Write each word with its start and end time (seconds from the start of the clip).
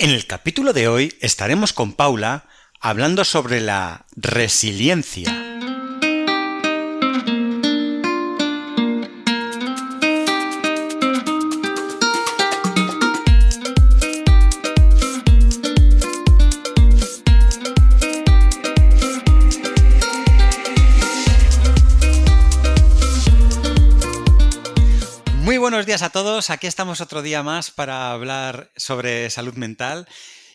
En 0.00 0.10
el 0.10 0.28
capítulo 0.28 0.72
de 0.72 0.86
hoy 0.86 1.18
estaremos 1.20 1.72
con 1.72 1.92
Paula 1.92 2.44
hablando 2.78 3.24
sobre 3.24 3.60
la 3.60 4.06
resiliencia. 4.14 5.47
A 26.02 26.10
todos. 26.10 26.50
Aquí 26.50 26.68
estamos 26.68 27.00
otro 27.00 27.22
día 27.22 27.42
más 27.42 27.72
para 27.72 28.12
hablar 28.12 28.70
sobre 28.76 29.30
salud 29.30 29.54
mental. 29.54 30.06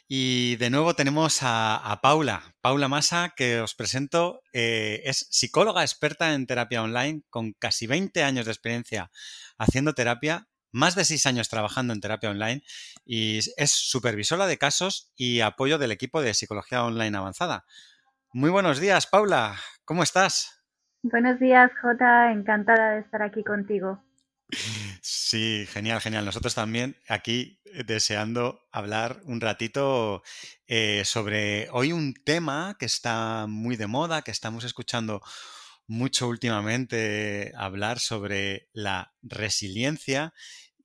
Y 0.07 0.55
de 0.55 0.69
nuevo 0.69 0.93
tenemos 0.93 1.39
a, 1.41 1.99
Paula, 2.01 2.55
Paula 2.61 2.87
Massa, 2.87 3.33
que 3.35 3.59
os 3.59 3.75
presento. 3.75 4.41
Eh, 4.53 5.01
es 5.03 5.27
psicóloga 5.31 5.81
experta 5.81 6.33
en 6.33 6.45
terapia 6.45 6.81
online 6.81 7.23
con 7.29 7.51
casi 7.53 7.87
20 7.87 8.23
años 8.23 8.45
de 8.45 8.51
experiencia 8.53 9.11
haciendo 9.57 9.93
terapia, 9.93 10.47
más 10.71 10.95
de 10.95 11.03
6 11.03 11.25
años 11.25 11.49
trabajando 11.49 11.93
en 11.93 11.99
terapia 11.99 12.29
online 12.29 12.61
y 13.03 13.39
es 13.57 13.71
supervisora 13.71 14.47
de 14.47 14.57
casos 14.57 15.11
y 15.17 15.41
apoyo 15.41 15.77
del 15.77 15.91
equipo 15.91 16.21
de 16.21 16.35
psicología 16.35 16.85
online 16.85 17.17
avanzada. 17.17 17.65
Muy 18.31 18.49
buenos 18.49 18.79
días, 18.79 19.07
Paula. 19.07 19.55
¿Cómo 19.83 20.03
estás? 20.03 20.63
Buenos 21.01 21.37
días, 21.39 21.69
Jota. 21.81 22.31
Encantada 22.31 22.91
de 22.91 23.01
estar 23.01 23.21
aquí 23.21 23.43
contigo. 23.43 24.01
Sí, 25.01 25.65
genial, 25.71 26.01
genial. 26.01 26.25
Nosotros 26.25 26.55
también 26.55 26.97
aquí 27.07 27.59
eh, 27.65 27.83
deseando 27.83 28.61
hablar 28.71 29.21
un 29.25 29.41
ratito 29.41 30.23
eh, 30.67 31.03
sobre 31.05 31.69
hoy 31.71 31.91
un 31.91 32.13
tema 32.13 32.75
que 32.79 32.85
está 32.85 33.45
muy 33.47 33.75
de 33.75 33.87
moda, 33.87 34.21
que 34.21 34.31
estamos 34.31 34.63
escuchando 34.63 35.21
mucho 35.87 36.27
últimamente 36.27 37.51
hablar 37.57 37.99
sobre 37.99 38.69
la 38.73 39.13
resiliencia 39.21 40.33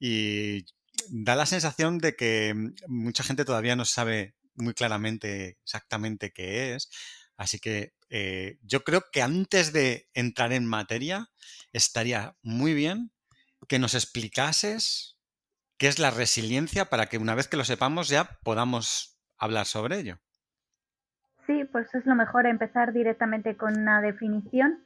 y 0.00 0.66
da 1.10 1.36
la 1.36 1.46
sensación 1.46 1.98
de 1.98 2.16
que 2.16 2.54
mm, 2.54 2.74
mucha 2.88 3.22
gente 3.22 3.44
todavía 3.44 3.76
no 3.76 3.84
sabe 3.84 4.34
muy 4.54 4.74
claramente 4.74 5.58
exactamente 5.62 6.32
qué 6.32 6.74
es. 6.74 6.90
Así 7.36 7.60
que 7.60 7.94
eh, 8.10 8.58
yo 8.62 8.82
creo 8.82 9.04
que 9.12 9.22
antes 9.22 9.72
de 9.72 10.08
entrar 10.14 10.52
en 10.52 10.66
materia 10.66 11.30
estaría 11.72 12.36
muy 12.42 12.74
bien 12.74 13.12
que 13.66 13.78
nos 13.78 13.94
explicases 13.94 15.18
qué 15.78 15.88
es 15.88 15.98
la 15.98 16.10
resiliencia 16.10 16.86
para 16.86 17.06
que 17.06 17.18
una 17.18 17.34
vez 17.34 17.48
que 17.48 17.56
lo 17.56 17.64
sepamos 17.64 18.08
ya 18.08 18.38
podamos 18.42 19.18
hablar 19.38 19.66
sobre 19.66 19.98
ello. 19.98 20.18
Sí, 21.46 21.64
pues 21.72 21.92
es 21.94 22.04
lo 22.04 22.14
mejor 22.14 22.46
empezar 22.46 22.92
directamente 22.92 23.56
con 23.56 23.78
una 23.78 24.02
definición. 24.02 24.84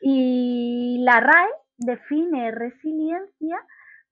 Y 0.00 1.02
la 1.04 1.20
RAE 1.20 1.48
define 1.78 2.52
resiliencia 2.52 3.58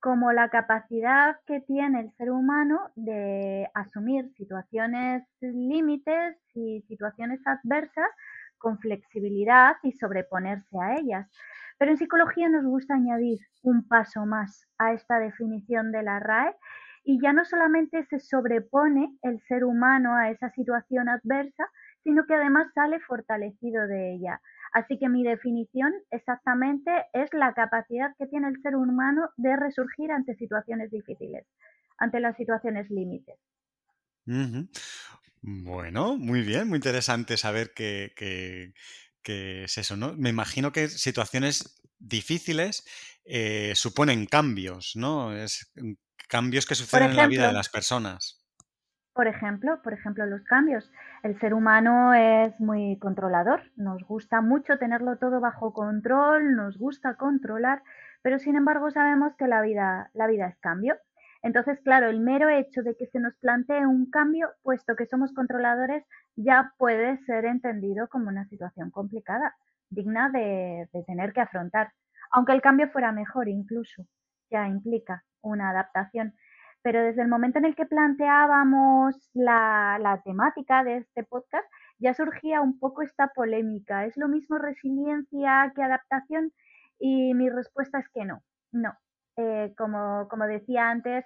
como 0.00 0.33
la 0.33 0.48
capacidad 0.48 1.36
que 1.47 1.61
tiene 1.61 2.00
el 2.00 2.12
ser 2.16 2.31
humano 2.31 2.91
de 2.94 3.69
asumir 3.75 4.33
situaciones 4.36 5.25
límites 5.41 6.36
y 6.55 6.83
situaciones 6.89 7.41
adversas 7.47 8.09
con 8.58 8.78
flexibilidad 8.78 9.76
y 9.82 9.92
sobreponerse 9.92 10.76
a 10.80 10.96
ellas. 10.96 11.30
Pero 11.78 11.92
en 11.92 11.96
psicología 11.96 12.48
nos 12.48 12.64
gusta 12.64 12.94
añadir 12.94 13.38
un 13.62 13.86
paso 13.86 14.26
más 14.26 14.66
a 14.78 14.92
esta 14.92 15.18
definición 15.18 15.92
de 15.92 16.02
la 16.02 16.18
RAE 16.18 16.54
y 17.04 17.20
ya 17.22 17.32
no 17.32 17.44
solamente 17.44 18.04
se 18.04 18.18
sobrepone 18.18 19.16
el 19.22 19.40
ser 19.42 19.64
humano 19.64 20.14
a 20.14 20.30
esa 20.30 20.50
situación 20.50 21.08
adversa, 21.08 21.70
sino 22.02 22.26
que 22.26 22.34
además 22.34 22.66
sale 22.74 23.00
fortalecido 23.00 23.86
de 23.86 24.14
ella. 24.14 24.40
Así 24.72 24.98
que 24.98 25.08
mi 25.08 25.24
definición 25.24 25.92
exactamente 26.10 26.91
es 27.12 27.32
la 27.32 27.54
capacidad 27.54 28.14
que 28.18 28.26
tiene 28.26 28.48
el 28.48 28.60
ser 28.60 28.76
humano 28.76 29.30
de 29.36 29.56
resurgir 29.56 30.12
ante 30.12 30.34
situaciones 30.34 30.91
difíciles, 30.91 31.47
ante 31.97 32.20
las 32.20 32.36
situaciones 32.36 32.91
límites. 32.91 33.38
Bueno, 35.43 36.16
muy 36.16 36.43
bien, 36.43 36.69
muy 36.69 36.76
interesante 36.76 37.37
saber 37.37 37.72
que, 37.75 38.12
que 39.28 39.65
es 39.65 39.78
eso, 39.78 39.97
¿no? 39.97 40.15
Me 40.16 40.31
imagino 40.31 40.72
que 40.72 40.88
situaciones 40.88 41.81
difíciles 41.99 42.84
eh, 43.25 43.72
suponen 43.75 44.27
cambios, 44.27 44.93
¿no? 44.97 45.37
Es 45.37 45.71
mm, 45.77 45.93
cambios 46.28 46.66
que 46.66 46.75
suceden 46.75 47.10
en 47.10 47.16
la 47.16 47.27
vida 47.27 47.47
de 47.47 47.53
las 47.53 47.69
personas. 47.69 48.43
Por 49.12 49.27
ejemplo, 49.27 49.82
por 49.82 49.93
ejemplo, 49.93 50.25
los 50.27 50.43
cambios. 50.44 50.91
El 51.22 51.38
ser 51.41 51.53
humano 51.53 52.15
es 52.15 52.59
muy 52.60 52.98
controlador, 52.98 53.71
nos 53.77 54.03
gusta 54.04 54.41
mucho 54.41 54.78
tenerlo 54.78 55.19
todo 55.19 55.41
bajo 55.41 55.72
control, 55.72 56.54
nos 56.54 56.78
gusta 56.78 57.16
controlar, 57.16 57.82
pero 58.22 58.38
sin 58.38 58.54
embargo 58.56 58.91
sabemos 58.91 59.34
que 59.37 59.48
la 59.48 59.60
vida, 59.60 60.10
la 60.15 60.27
vida 60.28 60.47
es 60.47 60.56
cambio. 60.59 60.97
Entonces, 61.43 61.78
claro, 61.84 62.09
el 62.09 62.21
mero 62.21 62.49
hecho 62.49 62.82
de 62.82 62.97
que 62.97 63.06
se 63.06 63.21
nos 63.21 63.37
plantee 63.37 63.87
un 63.87 64.10
cambio, 64.10 64.50
puesto 64.62 64.97
que 64.97 65.06
somos 65.06 65.32
controladores, 65.32 66.04
ya 66.37 66.72
puede 66.78 67.19
ser 67.25 67.44
entendido 67.44 68.09
como 68.09 68.28
una 68.28 68.44
situación 68.47 68.91
complicada, 68.91 69.54
digna 69.91 70.31
de, 70.31 70.88
tener 71.06 71.32
que 71.32 71.41
afrontar. 71.41 71.93
Aunque 72.32 72.53
el 72.53 72.60
cambio 72.60 72.88
fuera 72.91 73.12
mejor 73.12 73.48
incluso, 73.48 74.04
ya 74.50 74.66
implica 74.66 75.25
una 75.41 75.71
adaptación. 75.71 76.34
Pero 76.82 77.03
desde 77.03 77.22
el 77.22 77.28
momento 77.28 77.59
en 77.59 77.66
el 77.66 77.75
que 77.77 77.87
planteábamos 77.87 79.31
la, 79.34 79.98
la 80.00 80.22
temática 80.22 80.84
de 80.84 80.98
este 80.98 81.25
podcast, 81.25 81.66
ya 81.98 82.15
surgía 82.15 82.60
un 82.60 82.78
poco 82.78 83.03
esta 83.03 83.28
polémica. 83.28 84.06
¿Es 84.06 84.16
lo 84.16 84.28
mismo 84.28 84.59
resiliencia 84.59 85.72
que 85.75 85.82
adaptación? 85.82 86.53
Y 86.98 87.34
mi 87.34 87.48
respuesta 87.48 87.98
es 87.98 88.09
que 88.10 88.25
no, 88.25 88.43
no. 88.72 88.93
Eh, 89.41 89.72
como, 89.78 90.47
decía 90.49 90.91
antes, 90.91 91.25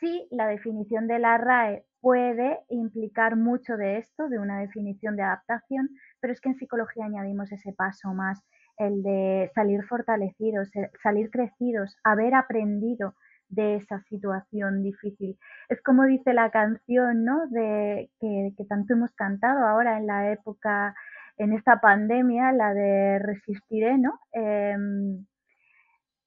sí, 0.00 0.26
la 0.32 0.48
definición 0.48 1.06
de 1.06 1.20
la 1.20 1.38
RAE 1.38 1.84
puede 2.00 2.58
implicar 2.68 3.36
mucho 3.36 3.76
de 3.76 3.98
esto, 3.98 4.28
de 4.28 4.40
una 4.40 4.58
definición 4.58 5.14
de 5.14 5.22
adaptación, 5.22 5.88
pero 6.20 6.32
es 6.32 6.40
que 6.40 6.48
en 6.48 6.56
psicología 6.56 7.04
añadimos 7.04 7.52
ese 7.52 7.72
paso 7.72 8.12
más, 8.12 8.44
el 8.76 9.04
de 9.04 9.52
salir 9.54 9.84
fortalecidos, 9.84 10.74
eh, 10.74 10.90
salir 11.00 11.30
crecidos, 11.30 11.96
haber 12.02 12.34
aprendido 12.34 13.14
de 13.48 13.76
esa 13.76 14.00
situación 14.08 14.82
difícil. 14.82 15.38
Es 15.68 15.80
como 15.82 16.04
dice 16.04 16.32
la 16.32 16.50
canción, 16.50 17.24
¿no? 17.24 17.46
De 17.50 18.10
que, 18.20 18.52
que 18.56 18.64
tanto 18.64 18.94
hemos 18.94 19.12
cantado 19.14 19.64
ahora 19.64 19.96
en 19.96 20.08
la 20.08 20.32
época, 20.32 20.92
en 21.36 21.52
esta 21.52 21.80
pandemia, 21.80 22.50
la 22.50 22.74
de 22.74 23.20
Resistiré, 23.20 23.96
¿no? 23.96 24.18
Em, 24.32 25.24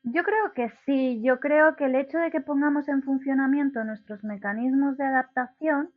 Yo 0.02 0.22
creo 0.22 0.52
que 0.54 0.72
sí, 0.86 1.20
yo 1.24 1.40
creo 1.40 1.74
que 1.74 1.86
el 1.86 1.96
hecho 1.96 2.18
de 2.18 2.30
que 2.30 2.40
pongamos 2.40 2.88
en 2.88 3.02
funcionamiento 3.02 3.82
nuestros 3.82 4.22
mecanismos 4.22 4.96
de 4.96 5.04
adaptación 5.04 5.92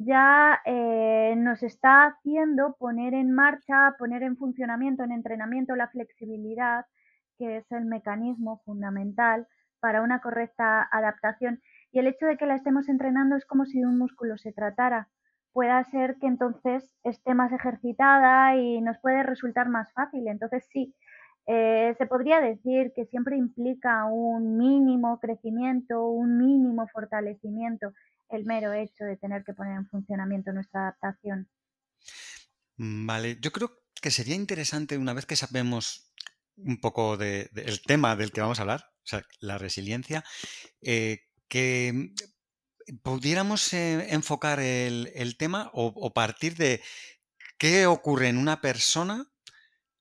ya 0.00 0.60
eh, 0.64 1.34
nos 1.36 1.62
está 1.62 2.06
haciendo 2.06 2.74
poner 2.78 3.12
en 3.12 3.32
marcha, 3.32 3.94
poner 3.98 4.22
en 4.22 4.38
funcionamiento, 4.38 5.04
en 5.04 5.12
entrenamiento 5.12 5.76
la 5.76 5.88
flexibilidad, 5.88 6.86
que 7.38 7.58
es 7.58 7.70
el 7.70 7.84
mecanismo 7.84 8.62
fundamental 8.64 9.46
para 9.78 10.00
una 10.00 10.20
correcta 10.20 10.88
adaptación. 10.90 11.60
Y 11.92 11.98
el 11.98 12.06
hecho 12.06 12.24
de 12.24 12.38
que 12.38 12.46
la 12.46 12.54
estemos 12.54 12.88
entrenando 12.88 13.36
es 13.36 13.44
como 13.44 13.66
si 13.66 13.80
de 13.80 13.86
un 13.86 13.98
músculo 13.98 14.38
se 14.38 14.52
tratara. 14.52 15.08
Pueda 15.52 15.84
ser 15.90 16.16
que 16.18 16.28
entonces 16.28 16.90
esté 17.04 17.34
más 17.34 17.52
ejercitada 17.52 18.56
y 18.56 18.80
nos 18.80 18.98
puede 19.00 19.22
resultar 19.22 19.68
más 19.68 19.92
fácil. 19.92 20.28
Entonces 20.28 20.66
sí, 20.72 20.94
eh, 21.46 21.94
se 21.98 22.06
podría 22.06 22.40
decir 22.40 22.92
que 22.96 23.04
siempre 23.04 23.36
implica 23.36 24.06
un 24.06 24.56
mínimo 24.56 25.18
crecimiento, 25.20 26.08
un 26.08 26.38
mínimo 26.38 26.86
fortalecimiento 26.88 27.92
el 28.30 28.44
mero 28.44 28.72
hecho 28.72 29.04
de 29.04 29.16
tener 29.16 29.44
que 29.44 29.54
poner 29.54 29.76
en 29.76 29.88
funcionamiento 29.88 30.52
nuestra 30.52 30.82
adaptación. 30.82 31.48
Mm, 32.76 33.06
vale, 33.06 33.38
yo 33.40 33.52
creo 33.52 33.78
que 34.00 34.10
sería 34.10 34.34
interesante 34.34 34.96
una 34.96 35.12
vez 35.12 35.26
que 35.26 35.36
sabemos 35.36 36.12
un 36.56 36.80
poco 36.80 37.16
del 37.16 37.82
tema 37.86 38.16
del 38.16 38.32
que 38.32 38.40
vamos 38.40 38.58
a 38.58 38.62
hablar, 38.62 38.90
o 38.96 39.06
sea, 39.06 39.22
la 39.40 39.58
resiliencia, 39.58 40.24
eh, 40.82 41.20
que 41.48 42.12
pudiéramos 43.02 43.72
eh, 43.72 44.12
enfocar 44.12 44.60
el, 44.60 45.36
tema 45.38 45.70
o, 45.72 46.12
partir 46.12 46.56
de 46.56 46.82
qué 47.58 47.86
ocurre 47.86 48.28
en 48.28 48.38
una 48.38 48.60
persona 48.60 49.30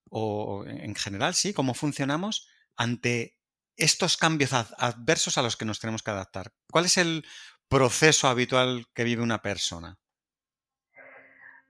o 0.09 0.65
en 0.65 0.95
general, 0.95 1.35
sí, 1.35 1.53
cómo 1.53 1.73
funcionamos 1.73 2.47
ante 2.75 3.37
estos 3.75 4.17
cambios 4.17 4.53
adversos 4.53 5.37
a 5.37 5.41
los 5.41 5.55
que 5.55 5.65
nos 5.65 5.79
tenemos 5.79 6.03
que 6.03 6.11
adaptar. 6.11 6.53
¿Cuál 6.69 6.85
es 6.85 6.97
el 6.97 7.25
proceso 7.69 8.27
habitual 8.27 8.85
que 8.93 9.03
vive 9.03 9.21
una 9.21 9.41
persona? 9.41 9.95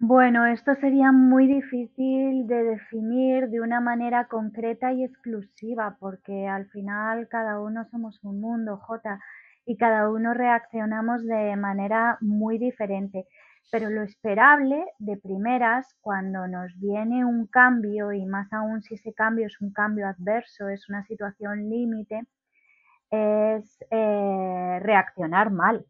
Bueno, 0.02 0.46
esto 0.46 0.74
sería 0.76 1.12
muy 1.12 1.46
difícil 1.46 2.48
de 2.48 2.64
definir 2.64 3.50
de 3.50 3.60
una 3.60 3.82
manera 3.82 4.28
concreta 4.30 4.94
y 4.94 5.04
exclusiva, 5.04 5.98
porque 6.00 6.48
al 6.48 6.70
final 6.70 7.28
cada 7.28 7.60
uno 7.60 7.86
somos 7.92 8.18
un 8.24 8.40
mundo, 8.40 8.78
J, 8.78 9.20
y 9.66 9.76
cada 9.76 10.10
uno 10.10 10.34
reaccionamos 10.34 11.26
de 11.26 11.54
manera 11.58 12.18
muy 12.22 12.58
diferente. 12.58 13.26
Pero 13.72 13.90
lo 13.90 14.02
esperable 14.04 14.86
de 15.00 15.18
primeras, 15.18 15.86
cuando 16.00 16.48
nos 16.48 16.72
viene 16.80 17.26
un 17.26 17.46
cambio, 17.46 18.14
y 18.14 18.26
más 18.26 18.52
aún 18.54 18.82
si 18.82 18.96
ese 18.96 19.14
cambio 19.14 19.48
es 19.48 19.60
un 19.60 19.74
cambio 19.74 20.08
adverso, 20.08 20.70
es 20.70 20.88
una 20.88 21.04
situación 21.04 21.70
límite, 21.70 22.24
es 23.12 23.86
eh, 23.92 24.80
reaccionar 24.82 25.52
mal, 25.52 25.86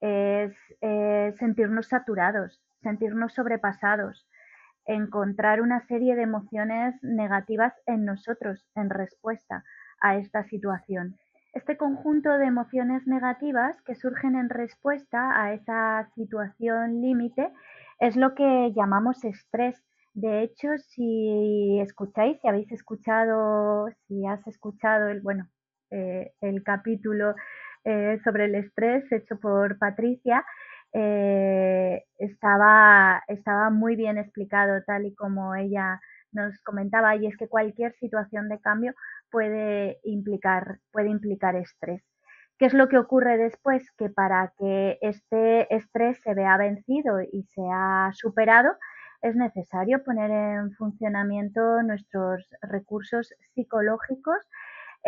es 0.00 0.52
eh, 0.80 1.34
sentirnos 1.38 1.88
saturados, 1.88 2.60
sentirnos 2.82 3.34
sobrepasados, 3.34 4.28
encontrar 4.84 5.60
una 5.60 5.80
serie 5.86 6.14
de 6.14 6.22
emociones 6.22 6.94
negativas 7.02 7.74
en 7.86 8.04
nosotros 8.04 8.64
en 8.74 8.90
respuesta 8.90 9.64
a 10.00 10.16
esta 10.16 10.44
situación. 10.44 11.16
Este 11.52 11.76
conjunto 11.76 12.36
de 12.36 12.44
emociones 12.44 13.06
negativas 13.06 13.80
que 13.82 13.94
surgen 13.94 14.36
en 14.36 14.50
respuesta 14.50 15.42
a 15.42 15.54
esa 15.54 16.06
situación 16.14 17.00
límite 17.00 17.50
es 17.98 18.14
lo 18.14 18.34
que 18.34 18.72
llamamos 18.76 19.24
estrés. 19.24 19.82
De 20.12 20.42
hecho, 20.42 20.76
si 20.78 21.80
escucháis, 21.80 22.38
si 22.40 22.48
habéis 22.48 22.70
escuchado, 22.72 23.88
si 24.06 24.26
has 24.26 24.46
escuchado 24.46 25.08
el, 25.08 25.22
bueno, 25.22 25.48
eh, 25.90 26.32
el 26.40 26.62
capítulo 26.62 27.34
eh, 27.84 28.18
sobre 28.24 28.46
el 28.46 28.54
estrés 28.56 29.10
hecho 29.12 29.38
por 29.38 29.78
Patricia, 29.78 30.44
eh, 30.92 32.04
estaba, 32.18 33.22
estaba 33.28 33.70
muy 33.70 33.96
bien 33.96 34.18
explicado 34.18 34.82
tal 34.86 35.06
y 35.06 35.14
como 35.14 35.54
ella 35.54 36.00
nos 36.32 36.60
comentaba, 36.62 37.16
y 37.16 37.26
es 37.26 37.36
que 37.36 37.48
cualquier 37.48 37.94
situación 37.94 38.48
de 38.48 38.60
cambio 38.60 38.94
puede 39.30 39.98
implicar, 40.04 40.78
puede 40.92 41.08
implicar 41.08 41.56
estrés. 41.56 42.02
¿Qué 42.58 42.66
es 42.66 42.74
lo 42.74 42.88
que 42.88 42.98
ocurre 42.98 43.36
después? 43.36 43.90
Que 43.98 44.08
para 44.08 44.52
que 44.58 44.98
este 45.02 45.74
estrés 45.74 46.18
se 46.22 46.34
vea 46.34 46.56
vencido 46.56 47.20
y 47.20 47.44
sea 47.54 48.10
superado, 48.14 48.70
es 49.22 49.36
necesario 49.36 50.02
poner 50.04 50.30
en 50.30 50.72
funcionamiento 50.72 51.82
nuestros 51.82 52.48
recursos 52.62 53.34
psicológicos 53.54 54.38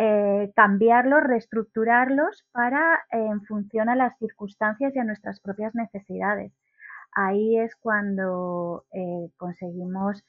eh, 0.01 0.53
cambiarlos, 0.55 1.21
reestructurarlos 1.23 2.45
para 2.53 3.01
eh, 3.11 3.17
en 3.17 3.41
función 3.43 3.89
a 3.89 3.97
las 3.97 4.17
circunstancias 4.17 4.95
y 4.95 4.99
a 4.99 5.03
nuestras 5.03 5.41
propias 5.41 5.75
necesidades. 5.75 6.53
Ahí 7.11 7.59
es 7.59 7.75
cuando 7.75 8.85
eh, 8.93 9.29
conseguimos 9.35 10.23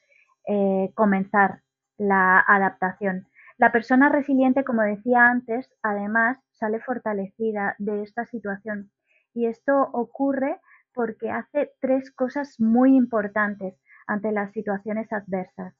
comenzar 0.95 1.61
la 1.97 2.43
adaptación. 2.45 3.27
La 3.57 3.71
persona 3.71 4.09
resiliente, 4.09 4.65
como 4.65 4.81
decía 4.81 5.27
antes, 5.27 5.69
además 5.83 6.39
sale 6.51 6.81
fortalecida 6.81 7.75
de 7.77 8.01
esta 8.01 8.25
situación 8.25 8.91
y 9.33 9.45
esto 9.45 9.89
ocurre 9.93 10.59
porque 10.93 11.29
hace 11.29 11.71
tres 11.79 12.11
cosas 12.11 12.59
muy 12.59 12.97
importantes 12.97 13.79
ante 14.05 14.33
las 14.33 14.51
situaciones 14.51 15.13
adversas. 15.13 15.73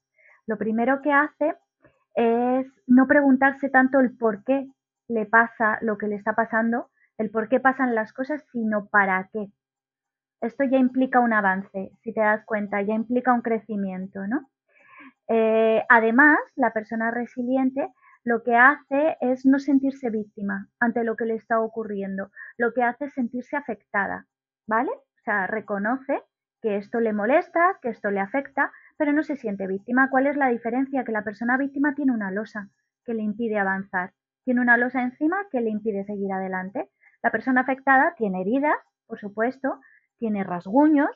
Lo 0.45 0.57
primero 0.57 1.01
que 1.01 1.11
hace 1.11 1.55
es 2.15 2.67
no 2.87 3.07
preguntarse 3.07 3.69
tanto 3.69 3.99
el 3.99 4.15
por 4.17 4.43
qué 4.43 4.67
le 5.07 5.25
pasa 5.25 5.77
lo 5.81 5.97
que 5.97 6.07
le 6.07 6.15
está 6.15 6.33
pasando, 6.33 6.89
el 7.17 7.29
por 7.29 7.49
qué 7.49 7.59
pasan 7.59 7.95
las 7.95 8.13
cosas, 8.13 8.43
sino 8.51 8.87
para 8.87 9.29
qué. 9.31 9.47
Esto 10.41 10.63
ya 10.63 10.77
implica 10.77 11.19
un 11.19 11.33
avance, 11.33 11.91
si 12.01 12.13
te 12.13 12.21
das 12.21 12.43
cuenta, 12.45 12.81
ya 12.81 12.93
implica 12.93 13.33
un 13.33 13.41
crecimiento, 13.41 14.25
¿no? 14.27 14.49
Eh, 15.27 15.83
además, 15.87 16.39
la 16.55 16.73
persona 16.73 17.11
resiliente 17.11 17.87
lo 18.23 18.43
que 18.43 18.55
hace 18.55 19.17
es 19.21 19.45
no 19.45 19.59
sentirse 19.59 20.09
víctima 20.09 20.67
ante 20.79 21.03
lo 21.03 21.15
que 21.15 21.25
le 21.25 21.35
está 21.35 21.59
ocurriendo, 21.59 22.31
lo 22.57 22.73
que 22.73 22.83
hace 22.83 23.05
es 23.05 23.13
sentirse 23.13 23.55
afectada, 23.55 24.25
¿vale? 24.67 24.91
O 24.91 25.23
sea, 25.23 25.47
reconoce 25.47 26.21
que 26.61 26.77
esto 26.77 26.99
le 26.99 27.13
molesta, 27.13 27.79
que 27.81 27.89
esto 27.89 28.11
le 28.11 28.19
afecta, 28.19 28.71
pero 29.01 29.13
no 29.13 29.23
se 29.23 29.35
siente 29.35 29.65
víctima. 29.65 30.11
¿Cuál 30.11 30.27
es 30.27 30.37
la 30.37 30.49
diferencia? 30.49 31.03
Que 31.03 31.11
la 31.11 31.23
persona 31.23 31.57
víctima 31.57 31.95
tiene 31.95 32.11
una 32.11 32.29
losa 32.29 32.69
que 33.03 33.15
le 33.15 33.23
impide 33.23 33.57
avanzar, 33.57 34.13
tiene 34.45 34.61
una 34.61 34.77
losa 34.77 35.01
encima 35.01 35.37
que 35.49 35.59
le 35.59 35.71
impide 35.71 36.05
seguir 36.05 36.31
adelante. 36.31 36.87
La 37.23 37.31
persona 37.31 37.61
afectada 37.61 38.13
tiene 38.15 38.41
heridas, 38.41 38.75
por 39.07 39.19
supuesto, 39.19 39.79
tiene 40.19 40.43
rasguños 40.43 41.09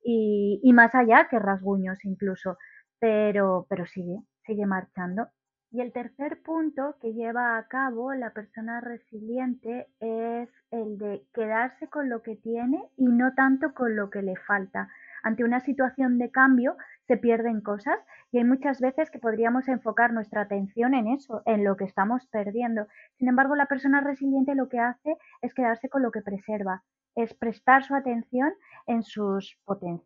y, 0.00 0.70
más 0.74 0.94
allá 0.94 1.26
que 1.28 1.40
rasguños 1.40 2.04
incluso, 2.04 2.56
pero, 3.00 3.66
pero 3.68 3.84
sigue, 3.84 4.20
sigue 4.46 4.64
marchando. 4.64 5.26
Y 5.72 5.80
el 5.80 5.92
tercer 5.92 6.40
punto 6.40 6.94
que 7.00 7.14
lleva 7.14 7.58
a 7.58 7.66
cabo 7.66 8.14
la 8.14 8.32
persona 8.32 8.80
resiliente 8.80 9.88
es 9.98 10.48
el 10.70 10.98
de 10.98 11.26
quedarse 11.34 11.88
con 11.88 12.08
lo 12.08 12.22
que 12.22 12.36
tiene 12.36 12.80
y 12.96 13.06
no 13.06 13.34
tanto 13.34 13.74
con 13.74 13.96
lo 13.96 14.08
que 14.08 14.22
le 14.22 14.36
falta. 14.36 14.88
Ante 15.24 15.42
una 15.42 15.60
situación 15.60 16.18
de 16.18 16.30
cambio, 16.30 16.76
se 17.06 17.16
pierden 17.16 17.62
cosas 17.62 17.98
y 18.30 18.36
hay 18.36 18.44
muchas 18.44 18.78
veces 18.78 19.10
que 19.10 19.18
podríamos 19.18 19.68
enfocar 19.68 20.12
nuestra 20.12 20.42
atención 20.42 20.92
en 20.92 21.08
eso, 21.08 21.42
en 21.46 21.64
lo 21.64 21.78
que 21.78 21.84
estamos 21.84 22.26
perdiendo. 22.26 22.88
Sin 23.16 23.28
embargo, 23.28 23.56
la 23.56 23.64
persona 23.64 24.02
resiliente 24.02 24.54
lo 24.54 24.68
que 24.68 24.80
hace 24.80 25.16
es 25.40 25.54
quedarse 25.54 25.88
con 25.88 26.02
lo 26.02 26.10
que 26.10 26.20
preserva, 26.20 26.84
es 27.14 27.32
prestar 27.32 27.84
su 27.84 27.94
atención 27.94 28.52
en 28.86 29.02
sus 29.02 29.56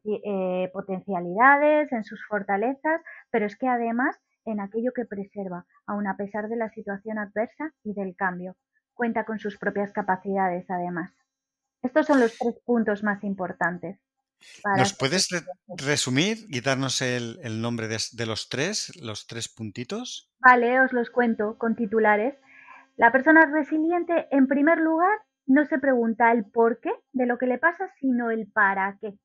eh, 0.06 0.70
potencialidades, 0.72 1.90
en 1.90 2.04
sus 2.04 2.25
fortalezas, 2.25 3.02
pero 3.32 3.46
es 3.46 3.56
que 3.56 3.66
además 3.66 4.20
en 4.44 4.60
aquello 4.60 4.92
que 4.94 5.04
preserva, 5.04 5.66
aun 5.84 6.06
a 6.06 6.16
pesar 6.16 6.48
de 6.48 6.56
la 6.56 6.70
situación 6.70 7.18
adversa 7.18 7.72
y 7.82 7.92
del 7.92 8.14
cambio. 8.14 8.54
Cuenta 8.94 9.25
con 9.25 9.40
sus 9.40 9.58
propias 9.58 9.92
capacidades 9.92 10.70
además. 10.70 11.12
Estos 11.82 12.06
son 12.06 12.20
los 12.20 12.38
tres 12.38 12.60
puntos 12.64 13.02
más 13.02 13.25
importantes. 13.25 13.98
¿Nos 14.76 14.97
puedes 14.97 15.28
resumir 15.76 16.38
y 16.49 16.61
darnos 16.61 17.02
el, 17.02 17.61
nombre 17.61 17.88
de, 17.88 18.26
los 18.26 18.49
tres, 18.49 18.92
los 19.00 19.26
tres 19.26 19.49
puntitos? 19.49 20.30
Vale, 20.38 20.80
os 20.80 20.92
los 20.92 21.11
cuento 21.11 21.57
con 21.59 21.76
titulares. 21.76 22.35
La 22.97 23.12
persona 23.12 23.47
resiliente, 23.47 24.28
en 24.30 24.49
primer 24.49 24.78
lugar, 24.78 25.18
no 25.47 25.64
se 25.64 25.78
pregunta 25.78 26.33
el 26.33 26.45
por 26.45 26.80
qué 26.80 26.92
de 27.12 27.26
lo 27.26 27.38
que 27.38 27.47
le 27.47 27.59
pasa, 27.59 27.88
sino 28.00 28.30
el 28.30 28.50
para 28.50 28.99
qué. 29.00 29.18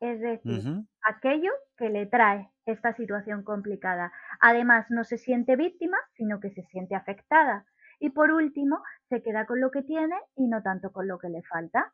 Es 0.00 0.20
decir, 0.20 0.84
aquello 1.02 1.50
que 1.76 1.88
le 1.88 2.06
trae 2.06 2.50
esta 2.66 2.92
situación 2.94 3.44
complicada. 3.44 4.12
Además, 4.40 4.86
no 4.90 5.04
se 5.04 5.16
siente 5.16 5.56
víctima, 5.56 5.96
sino 6.14 6.40
que 6.40 6.50
se 6.50 6.62
siente 6.64 6.94
afectada. 6.94 7.66
Y 8.00 8.10
por 8.10 8.32
último, 8.32 8.82
se 9.08 9.22
queda 9.22 9.46
con 9.46 9.60
lo 9.60 9.70
que 9.70 9.82
tiene 9.82 10.16
y 10.34 10.48
no 10.48 10.62
tanto 10.62 10.90
con 10.90 11.06
lo 11.06 11.18
que 11.18 11.28
le 11.28 11.42
falta. 11.42 11.92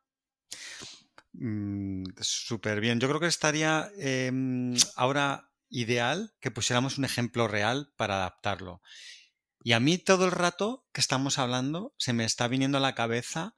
Mm, 1.33 2.03
súper 2.19 2.79
bien. 2.79 2.99
Yo 2.99 3.07
creo 3.07 3.19
que 3.19 3.27
estaría 3.27 3.89
em, 3.97 4.75
ahora 4.95 5.49
ideal 5.69 6.33
que 6.39 6.51
pusiéramos 6.51 6.97
un 6.97 7.05
ejemplo 7.05 7.47
real 7.47 7.91
para 7.95 8.15
adaptarlo. 8.15 8.81
Y 9.63 9.73
a 9.73 9.79
mí 9.79 9.97
todo 9.97 10.25
el 10.25 10.31
rato 10.31 10.85
que 10.93 11.01
estamos 11.01 11.37
hablando 11.37 11.93
se 11.97 12.13
me 12.13 12.25
está 12.25 12.47
viniendo 12.47 12.77
a 12.77 12.81
la 12.81 12.95
cabeza 12.95 13.55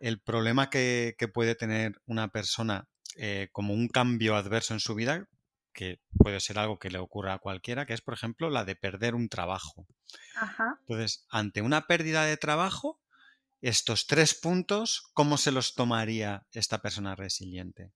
el 0.00 0.20
problema 0.20 0.70
que, 0.70 1.16
puede 1.32 1.54
tener 1.54 2.00
una 2.06 2.28
persona 2.28 2.88
eh, 3.16 3.48
como 3.52 3.74
un 3.74 3.88
cambio 3.88 4.36
adverso 4.36 4.74
en 4.74 4.80
su 4.80 4.94
vida, 4.94 5.26
que 5.72 6.00
puede 6.16 6.40
ser 6.40 6.58
algo 6.58 6.78
que 6.78 6.90
le 6.90 6.98
ocurra 6.98 7.34
a 7.34 7.38
cualquiera, 7.38 7.86
que 7.86 7.94
es, 7.94 8.00
por 8.00 8.14
ejemplo, 8.14 8.50
la 8.50 8.64
de 8.64 8.76
perder 8.76 9.14
un 9.14 9.28
trabajo. 9.28 9.86
Entonces, 10.80 11.26
ante 11.30 11.62
una 11.62 11.86
pérdida 11.86 12.24
de 12.24 12.36
trabajo, 12.36 13.00
estos 13.60 14.06
tres 14.06 14.38
puntos, 14.40 15.10
¿cómo 15.14 15.36
se 15.36 15.52
los 15.52 15.74
tomaría 15.74 16.42
esta 16.52 16.78
persona 16.78 17.14
resiliente? 17.14 17.92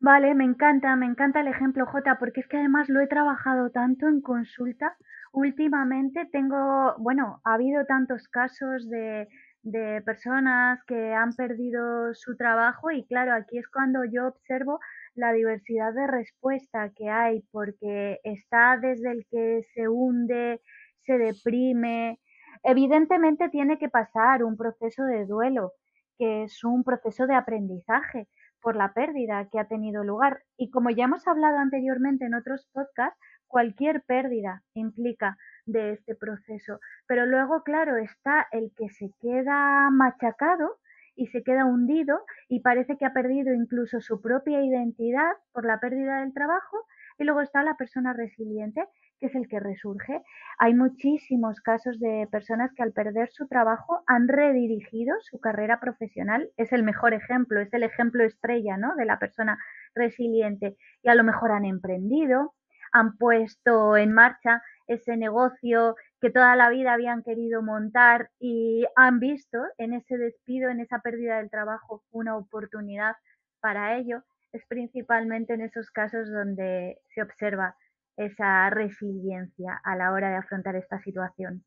Vale, 0.00 0.34
me 0.34 0.44
encanta, 0.44 0.96
me 0.96 1.06
encanta 1.06 1.40
el 1.40 1.48
ejemplo 1.48 1.86
J, 1.86 2.18
porque 2.18 2.40
es 2.40 2.48
que 2.48 2.56
además 2.56 2.88
lo 2.88 3.00
he 3.00 3.06
trabajado 3.06 3.70
tanto 3.70 4.08
en 4.08 4.20
consulta. 4.20 4.96
Últimamente 5.32 6.28
tengo, 6.32 6.94
bueno, 6.98 7.40
ha 7.44 7.54
habido 7.54 7.84
tantos 7.86 8.26
casos 8.28 8.88
de, 8.88 9.28
de 9.62 10.02
personas 10.02 10.80
que 10.86 11.12
han 11.14 11.34
perdido 11.34 12.14
su 12.14 12.36
trabajo 12.36 12.90
y 12.90 13.06
claro, 13.06 13.32
aquí 13.34 13.58
es 13.58 13.68
cuando 13.68 14.00
yo 14.04 14.26
observo 14.26 14.80
la 15.14 15.32
diversidad 15.32 15.92
de 15.94 16.06
respuesta 16.06 16.90
que 16.96 17.08
hay, 17.08 17.42
porque 17.52 18.18
está 18.24 18.78
desde 18.80 19.12
el 19.12 19.26
que 19.30 19.62
se 19.74 19.88
hunde, 19.88 20.60
se 21.04 21.18
deprime. 21.18 22.18
Evidentemente 22.62 23.48
tiene 23.48 23.78
que 23.78 23.88
pasar 23.88 24.44
un 24.44 24.56
proceso 24.56 25.04
de 25.04 25.26
duelo, 25.26 25.72
que 26.18 26.44
es 26.44 26.62
un 26.64 26.84
proceso 26.84 27.26
de 27.26 27.34
aprendizaje 27.34 28.28
por 28.60 28.76
la 28.76 28.92
pérdida 28.92 29.48
que 29.50 29.58
ha 29.58 29.66
tenido 29.66 30.04
lugar. 30.04 30.42
Y 30.56 30.70
como 30.70 30.90
ya 30.90 31.04
hemos 31.04 31.26
hablado 31.26 31.58
anteriormente 31.58 32.24
en 32.24 32.34
otros 32.34 32.68
podcasts, 32.72 33.18
cualquier 33.48 34.02
pérdida 34.02 34.62
implica 34.74 35.36
de 35.66 35.92
este 35.92 36.14
proceso. 36.14 36.78
Pero 37.06 37.26
luego, 37.26 37.62
claro, 37.62 37.96
está 37.96 38.46
el 38.52 38.72
que 38.76 38.88
se 38.88 39.10
queda 39.20 39.90
machacado 39.90 40.78
y 41.14 41.26
se 41.26 41.42
queda 41.42 41.66
hundido 41.66 42.24
y 42.48 42.60
parece 42.60 42.96
que 42.96 43.04
ha 43.04 43.12
perdido 43.12 43.52
incluso 43.52 44.00
su 44.00 44.20
propia 44.22 44.62
identidad 44.62 45.32
por 45.52 45.66
la 45.66 45.80
pérdida 45.80 46.20
del 46.20 46.32
trabajo. 46.32 46.78
Y 47.18 47.24
luego 47.24 47.42
está 47.42 47.62
la 47.62 47.76
persona 47.76 48.14
resiliente, 48.14 48.86
que 49.22 49.28
es 49.28 49.34
el 49.36 49.48
que 49.48 49.60
resurge. 49.60 50.20
Hay 50.58 50.74
muchísimos 50.74 51.60
casos 51.60 52.00
de 52.00 52.26
personas 52.32 52.72
que 52.74 52.82
al 52.82 52.92
perder 52.92 53.30
su 53.30 53.46
trabajo 53.46 54.02
han 54.08 54.26
redirigido 54.26 55.14
su 55.20 55.38
carrera 55.38 55.78
profesional. 55.78 56.50
Es 56.56 56.72
el 56.72 56.82
mejor 56.82 57.14
ejemplo, 57.14 57.60
es 57.60 57.72
el 57.72 57.84
ejemplo 57.84 58.24
estrella 58.24 58.76
¿no? 58.76 58.96
de 58.96 59.04
la 59.04 59.20
persona 59.20 59.58
resiliente. 59.94 60.76
Y 61.04 61.08
a 61.08 61.14
lo 61.14 61.22
mejor 61.22 61.52
han 61.52 61.64
emprendido, 61.64 62.54
han 62.90 63.16
puesto 63.16 63.96
en 63.96 64.12
marcha 64.12 64.60
ese 64.88 65.16
negocio 65.16 65.94
que 66.20 66.30
toda 66.30 66.56
la 66.56 66.68
vida 66.68 66.92
habían 66.92 67.22
querido 67.22 67.62
montar 67.62 68.30
y 68.40 68.84
han 68.96 69.20
visto 69.20 69.58
en 69.78 69.92
ese 69.92 70.18
despido, 70.18 70.68
en 70.68 70.80
esa 70.80 70.98
pérdida 70.98 71.36
del 71.36 71.48
trabajo, 71.48 72.02
una 72.10 72.36
oportunidad 72.36 73.14
para 73.60 73.96
ello. 73.96 74.24
Es 74.52 74.66
principalmente 74.66 75.54
en 75.54 75.60
esos 75.60 75.92
casos 75.92 76.28
donde 76.28 76.98
se 77.14 77.22
observa 77.22 77.76
esa 78.16 78.70
resiliencia 78.70 79.80
a 79.84 79.96
la 79.96 80.12
hora 80.12 80.30
de 80.30 80.36
afrontar 80.36 80.76
esta 80.76 81.02
situación. 81.02 81.64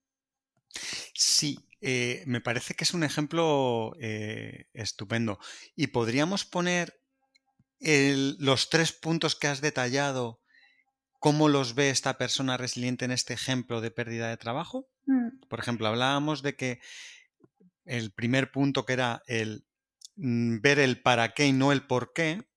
Sí, 1.13 1.57
eh, 1.81 2.23
me 2.25 2.41
parece 2.41 2.73
que 2.73 2.83
es 2.83 2.93
un 2.93 3.03
ejemplo 3.03 3.93
eh, 3.99 4.67
estupendo. 4.73 5.39
Y 5.75 5.87
podríamos 5.87 6.45
poner 6.45 6.99
los 7.79 8.69
tres 8.69 8.93
puntos 8.93 9.35
que 9.35 9.47
has 9.47 9.61
detallado 9.61 10.39
¿Cómo 11.25 11.49
los 11.49 11.73
ve 11.73 11.89
esta 11.89 12.19
persona 12.19 12.55
resiliente 12.55 13.03
en 13.03 13.09
este 13.09 13.33
ejemplo 13.33 13.81
de 13.81 13.89
pérdida 13.89 14.29
de 14.29 14.37
trabajo? 14.37 14.87
Mm. 15.07 15.39
Por 15.49 15.59
ejemplo, 15.59 15.87
hablábamos 15.87 16.43
de 16.43 16.55
que 16.55 16.79
el 17.83 18.11
primer 18.11 18.51
punto 18.51 18.85
que 18.85 18.93
era 18.93 19.23
el 19.25 19.65
mm, 20.17 20.59
ver 20.61 20.77
el 20.77 21.01
para 21.01 21.33
qué 21.33 21.47
y 21.47 21.51
no 21.51 21.71
el 21.71 21.81
por 21.81 22.13
qué, 22.13 22.47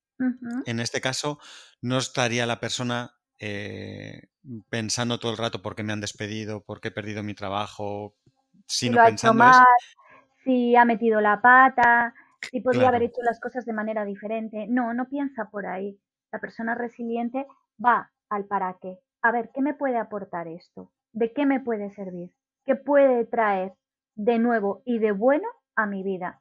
en 0.66 0.80
este 0.80 1.00
caso 1.00 1.38
no 1.80 1.96
estaría 1.96 2.44
la 2.44 2.60
persona 2.60 3.17
eh, 3.38 4.28
pensando 4.68 5.18
todo 5.18 5.32
el 5.32 5.38
rato 5.38 5.62
por 5.62 5.74
qué 5.74 5.82
me 5.82 5.92
han 5.92 6.00
despedido, 6.00 6.62
por 6.62 6.80
qué 6.80 6.88
he 6.88 6.92
perdido 6.92 7.22
mi 7.22 7.34
trabajo, 7.34 8.14
sino 8.66 8.98
si 8.98 9.04
pensando 9.04 9.44
ha 9.44 9.64
si 10.44 10.76
ha 10.76 10.84
metido 10.84 11.20
la 11.20 11.40
pata, 11.40 12.14
si 12.50 12.60
podría 12.60 12.88
haber 12.88 13.02
hecho 13.02 13.20
las 13.22 13.38
cosas 13.40 13.66
de 13.66 13.72
manera 13.72 14.04
diferente. 14.04 14.66
No, 14.68 14.94
no 14.94 15.08
piensa 15.08 15.50
por 15.50 15.66
ahí. 15.66 15.98
La 16.32 16.40
persona 16.40 16.74
resiliente 16.74 17.46
va 17.84 18.10
al 18.30 18.46
para 18.46 18.76
qué. 18.80 18.98
A 19.22 19.32
ver, 19.32 19.50
¿qué 19.52 19.60
me 19.60 19.74
puede 19.74 19.98
aportar 19.98 20.48
esto? 20.48 20.90
¿De 21.12 21.32
qué 21.32 21.44
me 21.44 21.60
puede 21.60 21.90
servir? 21.90 22.30
¿Qué 22.64 22.76
puede 22.76 23.24
traer 23.26 23.74
de 24.14 24.38
nuevo 24.38 24.82
y 24.84 24.98
de 24.98 25.12
bueno 25.12 25.48
a 25.74 25.86
mi 25.86 26.02
vida? 26.02 26.40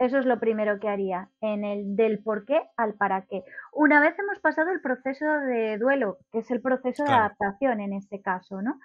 Eso 0.00 0.18
es 0.18 0.24
lo 0.24 0.40
primero 0.40 0.80
que 0.80 0.88
haría, 0.88 1.28
en 1.42 1.62
el 1.62 1.94
del 1.94 2.22
por 2.22 2.46
qué 2.46 2.58
al 2.78 2.94
para 2.94 3.26
qué. 3.26 3.44
Una 3.70 4.00
vez 4.00 4.18
hemos 4.18 4.38
pasado 4.40 4.70
el 4.70 4.80
proceso 4.80 5.26
de 5.26 5.76
duelo, 5.76 6.16
que 6.32 6.38
es 6.38 6.50
el 6.50 6.62
proceso 6.62 7.04
de 7.04 7.12
adaptación 7.12 7.80
en 7.80 7.92
este 7.92 8.22
caso, 8.22 8.62
¿no? 8.62 8.80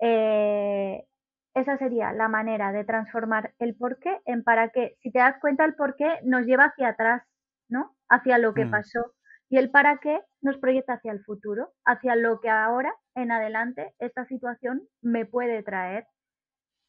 Eh, 0.00 1.04
esa 1.52 1.76
sería 1.76 2.10
la 2.14 2.28
manera 2.28 2.72
de 2.72 2.84
transformar 2.84 3.52
el 3.58 3.76
por 3.76 3.98
qué 3.98 4.18
en 4.24 4.44
para 4.44 4.70
qué. 4.70 4.96
Si 5.02 5.12
te 5.12 5.18
das 5.18 5.38
cuenta, 5.42 5.66
el 5.66 5.74
por 5.74 5.94
qué 5.94 6.08
nos 6.24 6.46
lleva 6.46 6.64
hacia 6.64 6.88
atrás, 6.88 7.22
¿no? 7.68 7.94
Hacia 8.08 8.38
lo 8.38 8.54
que 8.54 8.64
mm. 8.64 8.70
pasó. 8.70 9.12
Y 9.50 9.58
el 9.58 9.70
para 9.70 9.98
qué 9.98 10.22
nos 10.40 10.56
proyecta 10.56 10.94
hacia 10.94 11.12
el 11.12 11.22
futuro, 11.22 11.68
hacia 11.84 12.16
lo 12.16 12.40
que 12.40 12.48
ahora 12.48 12.94
en 13.14 13.30
adelante 13.30 13.92
esta 13.98 14.24
situación 14.24 14.88
me 15.02 15.26
puede 15.26 15.62
traer. 15.62 16.06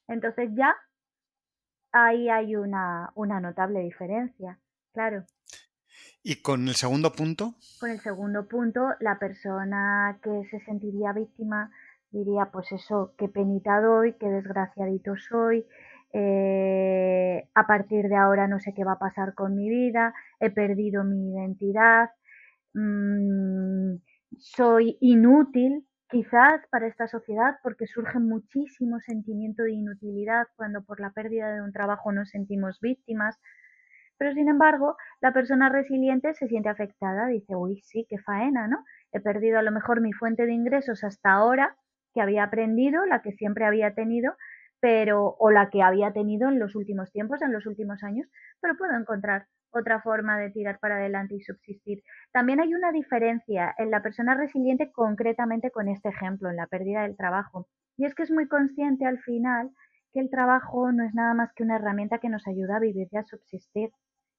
Entonces 0.08 0.52
ya 0.56 0.74
ahí 2.06 2.30
hay 2.30 2.56
una, 2.56 3.12
una 3.16 3.39
notable 3.39 3.82
diferencia, 3.82 4.60
claro. 4.94 5.25
¿Y 6.24 6.42
con 6.42 6.68
el 6.68 6.75
segundo 6.75 7.12
punto? 7.12 7.56
Con 7.80 7.92
el 7.92 8.00
segundo 8.00 8.48
punto, 8.48 8.89
la 9.00 9.18
persona 9.18 10.20
que 10.22 10.44
se 10.51 10.60
sentiría 10.62 11.13
víctima 11.13 11.72
diría, 12.12 12.50
pues 12.51 12.72
eso, 12.72 13.13
qué 13.18 13.27
penita 13.30 13.82
doy, 13.82 14.13
qué 14.13 14.27
desgraciadito 14.27 15.16
soy, 15.18 15.66
eh, 16.13 17.48
a 17.54 17.68
partir 17.68 18.08
de 18.08 18.16
ahora 18.16 18.48
no 18.48 18.60
sé 18.60 18.74
qué 18.74 18.84
va 18.84 18.94
a 18.94 19.00
pasar 19.00 19.34
con 19.36 19.56
mi 19.56 19.70
vida, 19.70 20.13
he 20.39 20.50
perdido 20.50 21.04
mi 21.04 21.34
identidad, 21.34 22.10
Mm, 22.77 23.98
soy 24.38 24.98
inútil 25.01 25.88
quizás 26.10 26.62
para 26.72 26.88
esta 26.88 27.08
sociedad 27.08 27.58
porque 27.64 27.88
surge 27.88 28.20
muchísimo 28.20 29.00
sentimiento 29.00 29.64
de 29.64 29.74
inutilidad 29.74 30.48
cuando 30.56 30.84
por 30.84 31.00
la 31.00 31.12
pérdida 31.12 31.54
de 31.54 31.62
un 31.62 31.74
trabajo 31.74 32.12
nos 32.12 32.30
sentimos 32.30 32.80
víctimas. 32.82 33.38
Pero 34.18 34.34
sin 34.34 34.50
embargo, 34.50 34.96
la 35.22 35.34
persona 35.34 35.70
resiliente 35.70 36.34
se 36.34 36.48
siente 36.48 36.70
afectada, 36.70 37.28
dice, 37.28 37.56
uy, 37.56 37.82
sí, 37.84 38.06
qué 38.10 38.18
faena, 38.20 38.68
¿no? 38.68 38.84
He 39.12 39.20
perdido 39.20 39.60
a 39.60 39.62
lo 39.62 39.72
mejor 39.72 40.02
mi 40.02 40.14
fuente 40.14 40.46
de 40.46 40.54
ingresos 40.54 41.04
hasta 41.04 41.32
ahora, 41.32 41.76
que 42.14 42.22
había 42.22 42.44
aprendido, 42.44 43.06
la 43.06 43.22
que 43.22 43.34
siempre 43.34 43.66
había 43.66 43.94
tenido, 43.94 44.36
pero, 44.80 45.36
o 45.40 45.52
la 45.52 45.70
que 45.70 45.84
había 45.84 46.14
tenido 46.14 46.50
en 46.50 46.60
los 46.60 46.76
últimos 46.76 47.12
tiempos, 47.12 47.42
en 47.42 47.54
los 47.54 47.66
últimos 47.66 48.04
años, 48.04 48.28
pero 48.62 48.76
puedo 48.76 48.96
encontrar 48.96 49.46
otra 49.78 50.02
forma 50.02 50.38
de 50.38 50.50
tirar 50.50 50.80
para 50.80 50.98
adelante 50.98 51.36
y 51.36 51.42
subsistir. 51.42 52.04
También 52.32 52.60
hay 52.60 52.74
una 52.74 52.92
diferencia 52.92 53.74
en 53.78 53.92
la 53.92 54.02
persona 54.02 54.36
resiliente 54.36 54.92
concretamente 54.92 55.72
con 55.72 55.88
este 55.88 56.10
ejemplo, 56.10 56.50
en 56.50 56.58
la 56.58 56.68
pérdida 56.68 57.04
del 57.04 57.16
trabajo. 57.16 57.68
Y 57.98 58.06
es 58.06 58.16
que 58.16 58.24
es 58.24 58.32
muy 58.32 58.48
consciente 58.48 59.06
al 59.06 59.20
final 59.20 59.72
que 60.14 60.20
el 60.20 60.30
trabajo 60.30 60.92
no 60.92 61.04
es 61.04 61.14
nada 61.14 61.34
más 61.34 61.54
que 61.54 61.64
una 61.64 61.76
herramienta 61.78 62.20
que 62.20 62.30
nos 62.30 62.48
ayuda 62.48 62.78
a 62.78 62.80
vivir 62.80 63.08
y 63.12 63.18
a 63.18 63.24
subsistir, 63.24 63.92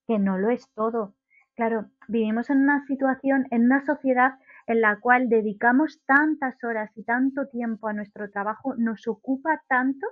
que 0.07 0.18
no 0.18 0.38
lo 0.38 0.50
es 0.50 0.71
todo. 0.75 1.14
Claro, 1.57 1.90
vivimos 2.07 2.50
en 2.50 2.59
una 2.59 2.85
situación, 2.87 3.47
en 3.50 3.64
una 3.64 3.85
sociedad 3.85 4.35
en 4.68 4.80
la 4.80 5.00
cual 5.00 5.28
dedicamos 5.28 6.00
tantas 6.07 6.62
horas 6.62 6.90
y 6.95 7.02
tanto 7.02 7.49
tiempo 7.49 7.88
a 7.88 7.95
nuestro 7.95 8.30
trabajo, 8.30 8.75
nos 8.76 9.09
ocupa 9.09 9.62
tanto 9.66 10.07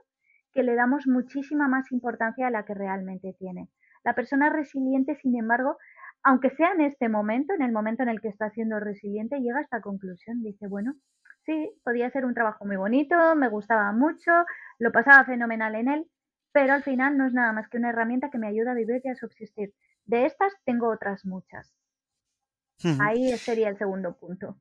que 0.52 0.62
le 0.62 0.74
damos 0.74 1.06
muchísima 1.06 1.68
más 1.68 1.92
importancia 1.92 2.46
a 2.46 2.50
la 2.50 2.64
que 2.64 2.74
realmente 2.74 3.34
tiene. 3.38 3.68
La 4.06 4.14
persona 4.14 4.50
resiliente, 4.50 5.16
sin 5.16 5.36
embargo, 5.36 5.78
aunque 6.22 6.50
sea 6.50 6.70
en 6.70 6.82
este 6.82 7.08
momento, 7.08 7.52
en 7.54 7.62
el 7.62 7.72
momento 7.72 8.04
en 8.04 8.08
el 8.08 8.20
que 8.20 8.28
está 8.28 8.50
siendo 8.50 8.78
resiliente, 8.78 9.40
llega 9.40 9.58
a 9.58 9.62
esta 9.62 9.80
conclusión. 9.80 10.44
Dice, 10.44 10.68
bueno, 10.68 10.94
sí, 11.44 11.72
podía 11.82 12.08
ser 12.12 12.24
un 12.24 12.32
trabajo 12.32 12.64
muy 12.64 12.76
bonito, 12.76 13.34
me 13.34 13.48
gustaba 13.48 13.90
mucho, 13.90 14.30
lo 14.78 14.92
pasaba 14.92 15.24
fenomenal 15.24 15.74
en 15.74 15.88
él, 15.88 16.06
pero 16.52 16.74
al 16.74 16.84
final 16.84 17.18
no 17.18 17.26
es 17.26 17.32
nada 17.32 17.52
más 17.52 17.68
que 17.68 17.78
una 17.78 17.90
herramienta 17.90 18.30
que 18.30 18.38
me 18.38 18.46
ayuda 18.46 18.70
a 18.70 18.74
vivir 18.74 19.00
y 19.02 19.08
a 19.08 19.16
subsistir. 19.16 19.74
De 20.04 20.24
estas 20.24 20.52
tengo 20.64 20.88
otras 20.88 21.26
muchas. 21.26 21.74
Ahí 23.00 23.36
sería 23.38 23.70
el 23.70 23.76
segundo 23.76 24.16
punto. 24.16 24.56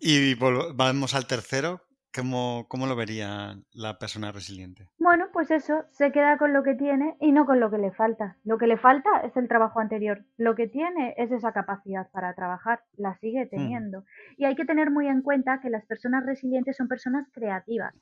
Y 0.00 0.34
vamos 0.36 1.16
al 1.16 1.26
tercero. 1.26 1.89
¿Cómo, 2.12 2.66
¿Cómo, 2.68 2.86
lo 2.86 2.96
vería 2.96 3.56
la 3.72 3.98
persona 3.98 4.32
resiliente? 4.32 4.88
Bueno, 4.98 5.28
pues 5.32 5.50
eso, 5.50 5.84
se 5.92 6.10
queda 6.10 6.38
con 6.38 6.52
lo 6.52 6.64
que 6.64 6.74
tiene 6.74 7.16
y 7.20 7.30
no 7.30 7.46
con 7.46 7.60
lo 7.60 7.70
que 7.70 7.78
le 7.78 7.92
falta. 7.92 8.36
Lo 8.42 8.58
que 8.58 8.66
le 8.66 8.76
falta 8.76 9.20
es 9.20 9.36
el 9.36 9.46
trabajo 9.46 9.78
anterior. 9.78 10.24
Lo 10.36 10.56
que 10.56 10.66
tiene 10.66 11.14
es 11.18 11.30
esa 11.30 11.52
capacidad 11.52 12.10
para 12.10 12.34
trabajar, 12.34 12.82
la 12.96 13.16
sigue 13.18 13.44
Mm, 13.44 13.48
teniendo. 13.50 14.04
Y 14.36 14.44
hay 14.44 14.56
que 14.56 14.64
tener 14.64 14.90
muy 14.90 15.06
en 15.06 15.22
cuenta 15.22 15.60
que 15.60 15.70
las 15.70 15.86
personas 15.86 16.26
resilientes 16.26 16.76
son 16.76 16.88
personas 16.88 17.28
creativas. 17.32 17.94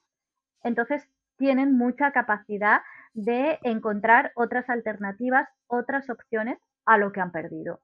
Entonces, 0.62 1.06
tienen 1.36 1.76
mucha 1.76 2.10
capacidad 2.12 2.80
de 3.12 3.58
encontrar 3.62 4.32
otras 4.36 4.68
alternativas, 4.70 5.48
otras 5.66 6.08
opciones 6.08 6.58
a 6.86 6.96
lo 6.96 7.12
que 7.12 7.20
han 7.20 7.30
perdido. 7.30 7.80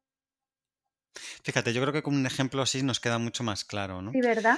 Fíjate, 1.44 1.72
yo 1.72 1.82
creo 1.82 1.92
que 1.92 2.02
con 2.02 2.14
un 2.14 2.26
ejemplo 2.26 2.62
así 2.62 2.82
nos 2.82 2.98
queda 2.98 3.18
mucho 3.18 3.44
más 3.44 3.64
claro, 3.64 4.00
¿no? 4.00 4.10
Sí, 4.12 4.20
¿verdad? 4.22 4.56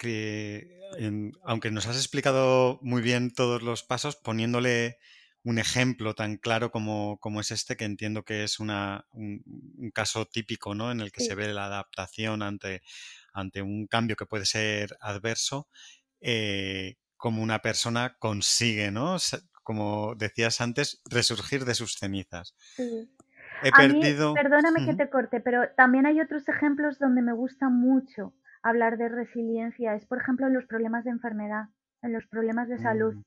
Que 0.00 0.78
en- 0.98 1.32
aunque 1.44 1.70
nos 1.70 1.86
has 1.86 1.96
explicado 1.96 2.78
muy 2.82 3.02
bien 3.02 3.32
todos 3.32 3.62
los 3.62 3.82
pasos, 3.82 4.16
poniéndole 4.16 4.96
un 5.44 5.58
ejemplo 5.58 6.14
tan 6.14 6.36
claro 6.38 6.70
como, 6.70 7.18
como 7.20 7.40
es 7.40 7.50
este, 7.50 7.76
que 7.76 7.84
entiendo 7.84 8.24
que 8.24 8.44
es 8.44 8.60
una, 8.60 9.06
un, 9.12 9.42
un 9.78 9.90
caso 9.90 10.26
típico, 10.26 10.74
¿no? 10.74 10.90
En 10.92 11.00
el 11.00 11.12
que 11.12 11.20
Sí. 11.20 11.28
se 11.28 11.34
ve 11.34 11.52
la 11.52 11.66
adaptación 11.66 12.42
ante, 12.42 12.82
ante 13.34 13.62
un 13.62 13.86
cambio 13.86 14.16
que 14.16 14.26
puede 14.26 14.46
ser 14.46 14.96
adverso, 15.00 15.68
eh, 16.22 16.96
como 17.16 17.42
una 17.42 17.60
persona 17.60 18.16
consigue, 18.18 18.90
¿no? 18.90 19.16
Como 19.62 20.14
decías 20.16 20.60
antes, 20.62 21.02
resurgir 21.10 21.64
de 21.66 21.74
sus 21.74 21.94
cenizas. 21.96 22.54
Sí. 22.76 23.08
He 23.62 23.68
A 23.72 23.82
mí, 23.84 24.00
perdóname 24.32 24.84
que 24.84 24.94
te 24.94 25.10
corte, 25.10 25.40
pero 25.40 25.70
también 25.76 26.06
hay 26.06 26.20
otros 26.20 26.48
ejemplos 26.48 26.98
donde 26.98 27.22
me 27.22 27.32
gusta 27.32 27.68
mucho 27.68 28.34
hablar 28.62 28.98
de 28.98 29.08
resiliencia. 29.08 29.94
Es, 29.94 30.06
por 30.06 30.18
ejemplo, 30.18 30.46
en 30.46 30.54
los 30.54 30.66
problemas 30.66 31.04
de 31.04 31.10
enfermedad, 31.10 31.64
en 32.02 32.12
los 32.12 32.26
problemas 32.26 32.68
de 32.68 32.78
salud. 32.78 33.14
Mm, 33.14 33.22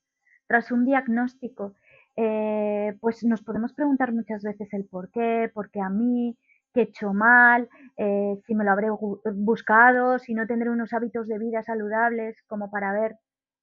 Tras 0.48 0.72
un 0.72 0.86
diagnóstico, 0.86 1.74
eh, 2.16 2.96
pues 3.00 3.24
nos 3.24 3.42
podemos 3.42 3.74
preguntar 3.74 4.14
muchas 4.14 4.44
veces 4.44 4.72
el 4.74 4.86
por 4.86 5.10
qué, 5.12 5.50
por 5.54 5.72
qué 5.72 5.82
a 5.82 5.90
mí, 5.90 6.38
qué 6.74 6.82
he 6.82 6.84
hecho 6.84 7.14
mal, 7.14 7.70
eh, 7.98 8.40
si 8.46 8.56
me 8.56 8.64
lo 8.64 8.72
habré 8.72 8.88
buscado, 9.34 10.20
si 10.20 10.34
no 10.34 10.46
tendré 10.48 10.70
unos 10.70 10.94
hábitos 10.94 11.28
de 11.28 11.40
vida 11.40 11.64
saludables 11.64 12.36
como 12.48 12.70
para 12.70 12.90
haber 12.90 13.18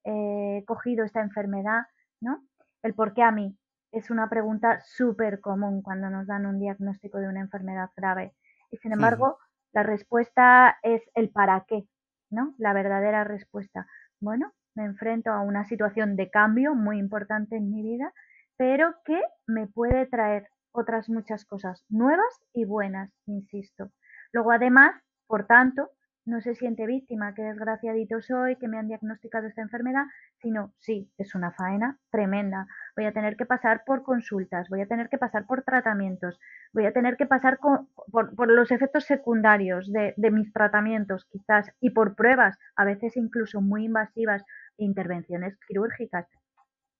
eh, 0.05 0.65
cogido 0.67 1.05
esta 1.05 1.21
enfermedad, 1.21 1.83
¿no? 2.21 2.43
El 2.83 2.95
por 2.95 3.13
qué 3.13 3.23
a 3.23 3.31
mí 3.31 3.57
es 3.93 4.11
una 4.11 4.29
pregunta 4.29 4.81
súper 4.81 5.41
común 5.41 5.83
cuando 5.83 6.09
nos 6.11 6.27
dan 6.27 6.47
un 6.47 6.59
diagnóstico 6.59 7.19
de 7.19 7.29
una 7.29 7.41
enfermedad 7.41 7.91
grave. 7.97 8.35
Y 8.71 8.79
sin 8.79 8.93
embargo, 8.93 9.39
la 9.73 9.83
respuesta 9.83 10.79
es 10.83 11.03
el 11.15 11.31
para 11.31 11.65
qué, 11.69 11.85
¿no? 12.31 12.55
La 12.59 12.73
verdadera 12.73 13.25
respuesta. 13.25 13.87
Bueno, 14.21 14.53
me 14.75 14.85
enfrento 14.85 15.31
a 15.31 15.41
una 15.43 15.65
situación 15.65 16.17
de 16.17 16.31
cambio 16.31 16.75
muy 16.75 16.99
importante 16.99 17.57
en 17.57 17.71
mi 17.71 17.83
vida, 17.83 18.13
pero 18.57 18.95
que 19.05 19.21
me 19.47 19.67
puede 19.67 20.07
traer 20.07 20.49
otras 20.73 21.09
muchas 21.09 21.45
cosas 21.45 21.85
nuevas 21.89 22.41
y 22.53 22.65
buenas, 22.65 23.11
insisto. 23.27 23.91
Luego, 24.33 24.53
además, 24.53 24.95
por 25.27 25.47
tanto, 25.47 25.91
no 26.31 26.41
se 26.41 26.55
siente 26.55 26.87
víctima, 26.87 27.35
que 27.35 27.43
desgraciadito 27.43 28.23
soy, 28.23 28.57
que 28.57 28.69
me 28.69 28.79
han 28.79 28.89
diagnosticado 28.89 29.47
esta 29.47 29.61
enfermedad, 29.61 30.05
sino 30.39 30.73
sí, 30.79 31.13
es 31.19 31.35
una 31.35 31.53
faena 31.53 31.99
tremenda. 32.11 32.67
Voy 32.97 33.05
a 33.05 33.13
tener 33.13 33.37
que 33.37 33.45
pasar 33.45 33.83
por 33.85 34.03
consultas, 34.03 34.69
voy 34.69 34.81
a 34.81 34.87
tener 34.87 35.09
que 35.09 35.19
pasar 35.19 35.47
por 35.47 35.63
tratamientos, 35.63 36.41
voy 36.73 36.87
a 36.87 36.93
tener 36.93 37.17
que 37.17 37.27
pasar 37.27 37.59
por, 37.59 38.35
por 38.35 38.51
los 38.51 38.71
efectos 38.71 39.05
secundarios 39.05 39.93
de, 39.93 40.15
de 40.17 40.31
mis 40.31 40.53
tratamientos, 40.53 41.27
quizás, 41.31 41.71
y 41.81 41.91
por 41.91 42.15
pruebas, 42.15 42.59
a 42.77 42.85
veces 42.85 43.17
incluso 43.17 43.61
muy 43.61 43.85
invasivas, 43.85 44.43
intervenciones 44.79 45.59
quirúrgicas. 45.67 46.27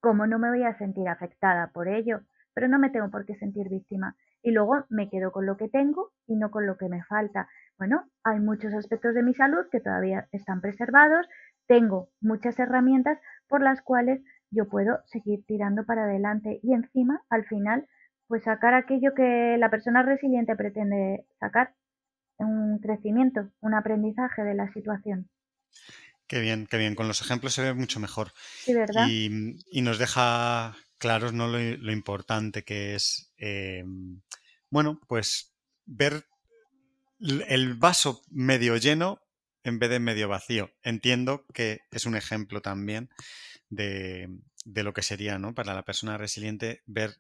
¿Cómo 0.01 0.27
no 0.27 0.39
me 0.39 0.49
voy 0.49 0.65
a 0.65 0.77
sentir 0.77 1.09
afectada 1.09 1.69
por 1.69 1.89
ello? 1.89 2.21
Pero 2.55 2.69
no 2.69 2.79
me 2.79 2.91
tengo 2.91 3.11
por 3.11 3.25
qué 3.27 3.37
sentir 3.37 3.69
víctima. 3.69 4.17
Y 4.43 4.53
luego 4.53 4.85
me 4.89 5.09
quedo 5.11 5.33
con 5.33 5.47
lo 5.47 5.57
que 5.57 5.69
tengo 5.69 6.13
y 6.27 6.37
no 6.37 6.51
con 6.51 6.67
lo 6.67 6.77
que 6.77 6.89
me 6.89 7.05
falta. 7.05 7.49
Bueno, 7.79 8.09
hay 8.25 8.41
muchos 8.41 8.73
aspectos 8.75 9.15
de 9.15 9.23
mi 9.23 9.35
salud 9.35 9.67
que 9.71 9.81
todavía 9.81 10.29
están 10.33 10.61
preservados. 10.61 11.27
Tengo 11.67 12.11
muchas 12.21 12.59
herramientas 12.59 13.19
por 13.49 13.63
las 13.63 13.83
cuales 13.83 14.23
yo 14.51 14.69
puedo 14.69 15.01
seguir 15.07 15.45
tirando 15.47 15.85
para 15.85 16.05
adelante 16.05 16.61
y 16.63 16.75
encima, 16.75 17.23
al 17.29 17.45
final, 17.47 17.87
pues 18.27 18.45
sacar 18.45 18.75
aquello 18.75 19.15
que 19.15 19.57
la 19.59 19.71
persona 19.71 20.03
resiliente 20.03 20.57
pretende 20.57 21.27
sacar, 21.39 21.75
un 22.39 22.79
crecimiento, 22.79 23.51
un 23.61 23.75
aprendizaje 23.75 24.43
de 24.43 24.55
la 24.55 24.73
situación. 24.73 25.29
Qué 26.27 26.41
bien, 26.41 26.67
qué 26.67 26.79
bien. 26.79 26.95
Con 26.95 27.09
los 27.09 27.21
ejemplos 27.21 27.55
se 27.55 27.63
ve 27.63 27.75
mucho 27.75 28.01
mejor. 28.01 28.29
Sí, 28.35 28.73
¿verdad? 28.73 29.07
Y, 29.09 29.57
y 29.71 29.83
nos 29.83 29.99
deja 29.99 30.77
claros 30.99 31.33
¿no? 31.33 31.49
lo, 31.49 31.59
lo 31.59 31.93
importante 31.93 32.63
que 32.63 32.95
es, 32.95 33.30
eh, 33.41 33.85
bueno, 34.71 35.01
pues 35.09 35.55
ver 35.87 36.27
el 37.21 37.75
vaso 37.75 38.23
medio 38.31 38.77
lleno 38.77 39.21
en 39.65 39.79
vez 39.79 39.91
de 39.91 40.01
medio 40.01 40.29
vacío. 40.29 40.71
Entiendo 40.83 41.45
que 41.53 41.81
es 41.91 42.07
un 42.07 42.17
ejemplo 42.17 42.63
también 42.63 43.11
de, 43.69 44.29
de 44.65 44.83
lo 44.83 44.93
que 44.93 45.03
sería, 45.03 45.39
¿no? 45.39 45.55
Para 45.55 45.75
la 45.75 45.85
persona 45.85 46.17
resiliente, 46.17 46.83
ver 46.87 47.17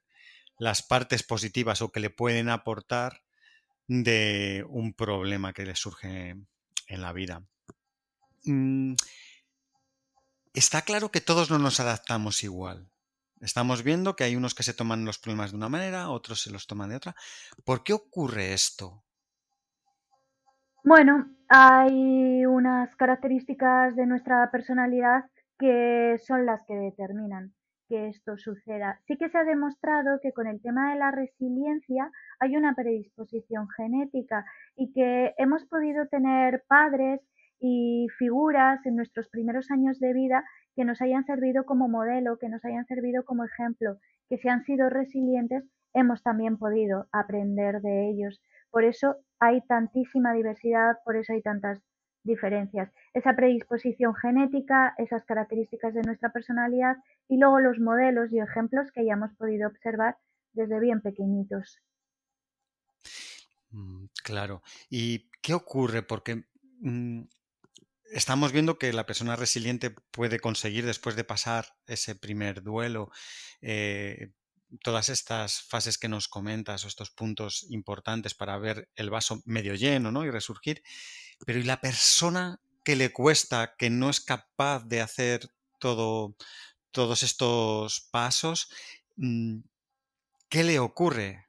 las 0.59 0.83
partes 0.83 1.22
positivas 1.22 1.83
o 1.83 1.90
que 1.90 2.00
le 2.00 2.11
pueden 2.11 2.48
aportar 2.48 3.22
de 3.88 4.64
un 4.68 4.94
problema 4.94 5.52
que 5.52 5.66
le 5.66 5.74
surge 5.74 6.37
en 6.87 7.02
la 7.02 7.12
vida. 7.12 7.44
Mm, 8.44 8.94
Está 10.52 10.83
claro 10.83 11.12
que 11.12 11.20
todos 11.20 11.50
no 11.50 11.59
nos 11.59 11.78
adaptamos 11.78 12.42
igual. 12.42 12.89
Estamos 13.40 13.83
viendo 13.83 14.16
que 14.16 14.24
hay 14.24 14.37
unos 14.37 14.55
que 14.55 14.62
se 14.62 14.74
toman 14.74 15.07
los 15.07 15.18
problemas 15.18 15.50
de 15.50 15.57
una 15.57 15.70
manera, 15.70 16.11
otros 16.11 16.42
se 16.42 16.50
los 16.50 16.66
toman 16.66 16.90
de 16.90 16.96
otra. 16.96 17.14
¿Por 17.64 17.83
qué 17.83 17.94
ocurre 17.94 18.53
esto? 18.53 19.03
Bueno, 20.85 21.26
hay 21.48 22.44
unas 22.44 22.94
características 22.96 23.96
de 23.96 24.07
nuestra 24.07 24.50
personalidad 24.50 25.24
que 25.59 26.16
son 26.26 26.44
las 26.44 26.64
que 26.66 26.74
determinan 26.74 27.55
que 27.88 28.09
esto 28.09 28.37
suceda. 28.37 29.00
Sí 29.07 29.16
que 29.16 29.29
se 29.29 29.38
ha 29.38 29.44
demostrado 29.44 30.20
que 30.22 30.33
con 30.33 30.46
el 30.46 30.61
tema 30.62 30.92
de 30.92 30.98
la 30.98 31.11
resiliencia 31.11 32.11
hay 32.38 32.57
una 32.57 32.74
predisposición 32.74 33.68
genética 33.76 34.44
y 34.76 34.92
que 34.92 35.35
hemos 35.38 35.64
podido 35.64 36.07
tener 36.07 36.62
padres 36.68 37.20
y 37.59 38.07
figuras 38.18 38.85
en 38.87 38.96
nuestros 38.96 39.29
primeros 39.29 39.70
años 39.70 39.98
de 39.98 40.14
vida 40.14 40.44
que 40.80 40.86
nos 40.86 41.02
hayan 41.02 41.26
servido 41.26 41.66
como 41.66 41.88
modelo, 41.88 42.38
que 42.38 42.48
nos 42.48 42.64
hayan 42.64 42.86
servido 42.86 43.22
como 43.26 43.44
ejemplo, 43.44 43.98
que 44.30 44.38
si 44.38 44.48
han 44.48 44.64
sido 44.64 44.88
resilientes 44.88 45.62
hemos 45.92 46.22
también 46.22 46.56
podido 46.56 47.06
aprender 47.12 47.82
de 47.82 48.08
ellos. 48.08 48.40
Por 48.70 48.84
eso 48.84 49.16
hay 49.38 49.60
tantísima 49.66 50.32
diversidad, 50.32 50.96
por 51.04 51.16
eso 51.16 51.34
hay 51.34 51.42
tantas 51.42 51.82
diferencias. 52.24 52.90
Esa 53.12 53.36
predisposición 53.36 54.14
genética, 54.14 54.94
esas 54.96 55.22
características 55.26 55.92
de 55.92 56.00
nuestra 56.00 56.32
personalidad 56.32 56.96
y 57.28 57.36
luego 57.36 57.60
los 57.60 57.78
modelos 57.78 58.32
y 58.32 58.38
ejemplos 58.38 58.90
que 58.90 59.02
hayamos 59.02 59.34
podido 59.36 59.68
observar 59.68 60.16
desde 60.54 60.80
bien 60.80 61.02
pequeñitos. 61.02 61.78
Mm, 63.70 64.06
Claro. 64.24 64.62
¿Y 64.88 65.28
qué 65.42 65.52
ocurre? 65.52 66.02
Porque 66.02 66.44
mm, 66.80 67.24
estamos 68.11 68.53
viendo 68.53 68.79
que 68.79 68.92
la 68.92 69.07
persona 69.07 69.37
resiliente 69.37 69.90
puede 70.11 70.40
conseguir, 70.40 70.85
después 70.85 71.16
de 71.16 71.25
pasar 71.25 71.77
ese 71.87 72.14
primer 72.14 72.62
duelo, 72.62 73.11
eh, 73.61 74.33
todas 74.83 75.09
estas 75.09 75.62
fases 75.62 75.99
que 75.99 76.09
nos 76.09 76.29
comentas 76.29 76.85
o 76.85 76.88
estos 76.88 77.11
puntos 77.11 77.66
importantes 77.70 78.35
para 78.35 78.59
ver 78.59 78.88
el 78.94 79.11
vaso 79.11 79.42
medio 79.44 79.75
lleno 79.75 80.12
¿no? 80.12 80.25
y 80.25 80.31
resurgir. 80.31 80.83
Pero 81.44 81.59
¿y 81.59 81.64
la 81.64 81.81
persona 81.81 82.61
que 82.85 82.96
le 82.96 83.12
cuesta, 83.12 83.75
que 83.77 83.90
no 83.90 84.11
es 84.11 84.20
capaz 84.20 84.85
de 84.87 85.01
hacer 85.01 85.49
todo, 85.79 86.37
todos 86.92 87.23
estos 87.23 88.09
pasos? 88.11 88.68
mm, 89.16 89.61
¿Qué 90.49 90.64
le 90.64 90.79
ocurre? 90.81 91.46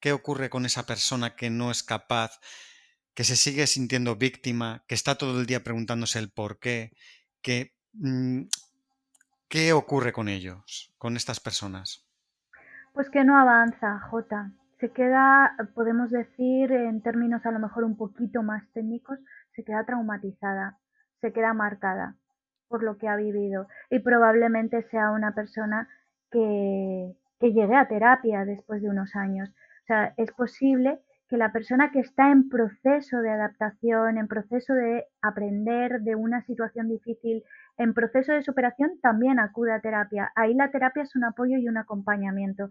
¿Qué 0.00 0.12
ocurre 0.12 0.48
con 0.48 0.64
esa 0.64 0.86
persona 0.86 1.36
que 1.36 1.50
no 1.50 1.70
es 1.70 1.82
capaz, 1.82 2.40
que 3.14 3.24
se 3.24 3.36
sigue 3.36 3.66
sintiendo 3.66 4.16
víctima, 4.16 4.82
que 4.86 4.94
está 4.94 5.16
todo 5.16 5.40
el 5.40 5.46
día 5.46 5.62
preguntándose 5.62 6.18
el 6.18 6.30
por 6.30 6.58
qué? 6.58 6.92
Mm, 7.92 8.42
¿Qué 9.48 9.72
ocurre 9.72 10.12
con 10.12 10.28
ellos, 10.28 10.94
con 10.98 11.16
estas 11.16 11.40
personas? 11.40 12.06
Pues 12.92 13.10
que 13.10 13.24
no 13.24 13.36
avanza, 13.38 13.98
Jota. 14.10 14.52
Se 14.78 14.92
queda, 14.92 15.56
podemos 15.74 16.10
decir, 16.10 16.72
en 16.72 17.02
términos 17.02 17.44
a 17.44 17.50
lo 17.50 17.58
mejor 17.58 17.84
un 17.84 17.96
poquito 17.96 18.42
más 18.42 18.62
técnicos, 18.72 19.18
se 19.54 19.64
queda 19.64 19.84
traumatizada, 19.84 20.78
se 21.20 21.32
queda 21.32 21.52
marcada 21.52 22.16
por 22.68 22.82
lo 22.84 22.96
que 22.96 23.08
ha 23.08 23.16
vivido 23.16 23.66
y 23.90 23.98
probablemente 23.98 24.88
sea 24.90 25.10
una 25.10 25.34
persona 25.34 25.88
que, 26.30 27.12
que 27.40 27.52
llegue 27.52 27.74
a 27.74 27.88
terapia 27.88 28.44
después 28.44 28.80
de 28.80 28.88
unos 28.88 29.16
años. 29.16 29.50
O 29.50 29.86
sea, 29.86 30.14
es 30.16 30.30
posible 30.32 31.00
que 31.30 31.36
la 31.36 31.52
persona 31.52 31.92
que 31.92 32.00
está 32.00 32.32
en 32.32 32.48
proceso 32.48 33.20
de 33.20 33.30
adaptación, 33.30 34.18
en 34.18 34.26
proceso 34.26 34.74
de 34.74 35.06
aprender 35.22 36.00
de 36.00 36.16
una 36.16 36.42
situación 36.42 36.88
difícil, 36.88 37.44
en 37.78 37.94
proceso 37.94 38.32
de 38.32 38.42
superación, 38.42 38.98
también 39.00 39.38
acude 39.38 39.72
a 39.72 39.80
terapia. 39.80 40.32
Ahí 40.34 40.54
la 40.54 40.72
terapia 40.72 41.04
es 41.04 41.14
un 41.14 41.22
apoyo 41.22 41.56
y 41.56 41.68
un 41.68 41.76
acompañamiento. 41.76 42.68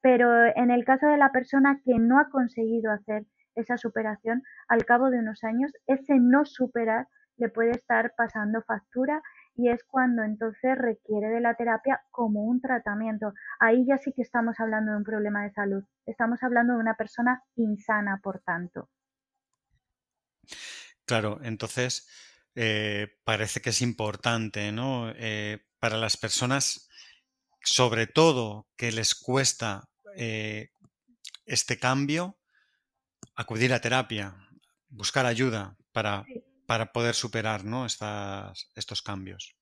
Pero 0.00 0.30
en 0.56 0.70
el 0.70 0.86
caso 0.86 1.06
de 1.06 1.18
la 1.18 1.32
persona 1.32 1.82
que 1.84 1.98
no 1.98 2.18
ha 2.18 2.30
conseguido 2.30 2.90
hacer 2.90 3.26
esa 3.56 3.76
superación, 3.76 4.42
al 4.68 4.86
cabo 4.86 5.10
de 5.10 5.18
unos 5.18 5.44
años, 5.44 5.70
ese 5.86 6.18
no 6.18 6.46
superar 6.46 7.08
le 7.36 7.50
puede 7.50 7.72
estar 7.72 8.14
pasando 8.16 8.62
factura 8.62 9.20
y 9.58 9.68
es 9.68 9.82
cuando 9.82 10.22
entonces 10.22 10.78
requiere 10.78 11.30
de 11.30 11.40
la 11.40 11.56
terapia 11.56 12.00
como 12.12 12.44
un 12.44 12.60
tratamiento. 12.60 13.34
Ahí 13.58 13.84
ya 13.84 13.98
sí 13.98 14.12
que 14.12 14.22
estamos 14.22 14.60
hablando 14.60 14.92
de 14.92 14.98
un 14.98 15.04
problema 15.04 15.42
de 15.42 15.50
salud. 15.50 15.82
Estamos 16.06 16.44
hablando 16.44 16.74
de 16.74 16.78
una 16.78 16.94
persona 16.94 17.42
insana, 17.56 18.20
por 18.22 18.40
tanto. 18.40 18.88
Claro, 21.04 21.40
entonces 21.42 22.08
eh, 22.54 23.08
parece 23.24 23.60
que 23.60 23.70
es 23.70 23.82
importante, 23.82 24.70
¿no? 24.70 25.10
Eh, 25.16 25.58
para 25.80 25.96
las 25.96 26.16
personas, 26.16 26.88
sobre 27.60 28.06
todo 28.06 28.68
que 28.76 28.92
les 28.92 29.16
cuesta 29.16 29.88
eh, 30.14 30.70
este 31.46 31.80
cambio, 31.80 32.38
acudir 33.34 33.74
a 33.74 33.80
terapia, 33.80 34.36
buscar 34.88 35.26
ayuda 35.26 35.76
para 35.90 36.24
para 36.68 36.92
poder 36.92 37.14
superar 37.14 37.64
¿no? 37.64 37.86
Estas, 37.86 38.70
estos 38.76 39.00
cambios? 39.00 39.56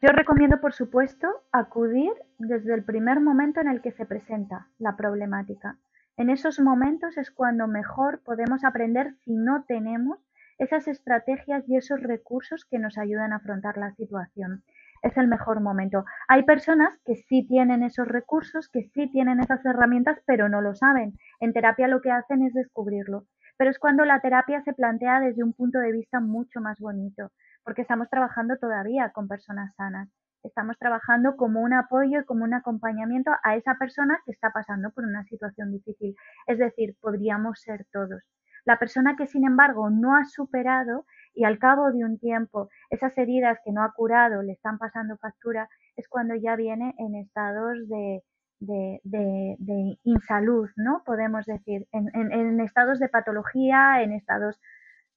Yo 0.00 0.08
recomiendo, 0.08 0.60
por 0.60 0.72
supuesto, 0.72 1.28
acudir 1.52 2.10
desde 2.38 2.74
el 2.74 2.84
primer 2.84 3.20
momento 3.20 3.60
en 3.60 3.68
el 3.68 3.82
que 3.82 3.92
se 3.92 4.06
presenta 4.06 4.66
la 4.78 4.96
problemática. 4.96 5.76
En 6.16 6.30
esos 6.30 6.58
momentos 6.58 7.18
es 7.18 7.30
cuando 7.30 7.68
mejor 7.68 8.22
podemos 8.24 8.64
aprender 8.64 9.14
si 9.24 9.36
no 9.36 9.64
tenemos 9.68 10.18
esas 10.56 10.88
estrategias 10.88 11.68
y 11.68 11.76
esos 11.76 12.00
recursos 12.00 12.64
que 12.64 12.78
nos 12.78 12.96
ayudan 12.96 13.32
a 13.32 13.36
afrontar 13.36 13.76
la 13.76 13.92
situación. 13.94 14.64
Es 15.02 15.16
el 15.18 15.28
mejor 15.28 15.60
momento. 15.60 16.04
Hay 16.28 16.44
personas 16.44 16.98
que 17.04 17.16
sí 17.16 17.46
tienen 17.46 17.82
esos 17.82 18.08
recursos, 18.08 18.68
que 18.70 18.84
sí 18.94 19.10
tienen 19.10 19.40
esas 19.40 19.64
herramientas, 19.66 20.18
pero 20.26 20.48
no 20.48 20.62
lo 20.62 20.74
saben. 20.74 21.12
En 21.40 21.52
terapia 21.52 21.88
lo 21.88 22.00
que 22.00 22.10
hacen 22.10 22.42
es 22.42 22.54
descubrirlo 22.54 23.26
pero 23.56 23.70
es 23.70 23.78
cuando 23.78 24.04
la 24.04 24.20
terapia 24.20 24.62
se 24.62 24.72
plantea 24.72 25.20
desde 25.20 25.44
un 25.44 25.52
punto 25.52 25.78
de 25.78 25.92
vista 25.92 26.20
mucho 26.20 26.60
más 26.60 26.78
bonito, 26.80 27.30
porque 27.64 27.82
estamos 27.82 28.08
trabajando 28.08 28.56
todavía 28.58 29.10
con 29.10 29.28
personas 29.28 29.74
sanas. 29.76 30.08
Estamos 30.42 30.76
trabajando 30.78 31.36
como 31.36 31.60
un 31.60 31.72
apoyo 31.72 32.20
y 32.20 32.24
como 32.24 32.44
un 32.44 32.54
acompañamiento 32.54 33.30
a 33.44 33.54
esa 33.54 33.76
persona 33.76 34.18
que 34.26 34.32
está 34.32 34.50
pasando 34.50 34.90
por 34.90 35.04
una 35.04 35.22
situación 35.24 35.70
difícil. 35.70 36.16
Es 36.48 36.58
decir, 36.58 36.96
podríamos 37.00 37.60
ser 37.60 37.86
todos. 37.92 38.22
La 38.64 38.78
persona 38.78 39.16
que, 39.16 39.26
sin 39.26 39.44
embargo, 39.44 39.90
no 39.90 40.16
ha 40.16 40.24
superado 40.24 41.06
y 41.34 41.44
al 41.44 41.58
cabo 41.58 41.92
de 41.92 42.04
un 42.04 42.18
tiempo 42.18 42.68
esas 42.90 43.16
heridas 43.18 43.58
que 43.64 43.72
no 43.72 43.82
ha 43.82 43.92
curado 43.92 44.42
le 44.42 44.52
están 44.52 44.78
pasando 44.78 45.16
factura, 45.16 45.68
es 45.96 46.08
cuando 46.08 46.34
ya 46.34 46.56
viene 46.56 46.94
en 46.98 47.14
estados 47.14 47.88
de, 47.88 48.22
de, 48.62 49.98
insalud, 50.04 50.70
¿no? 50.76 51.02
Podemos 51.04 51.46
decir, 51.46 51.86
en, 51.92 52.60
estados 52.60 52.98
de 52.98 53.08
patología, 53.08 54.02
en 54.02 54.12
estados 54.12 54.60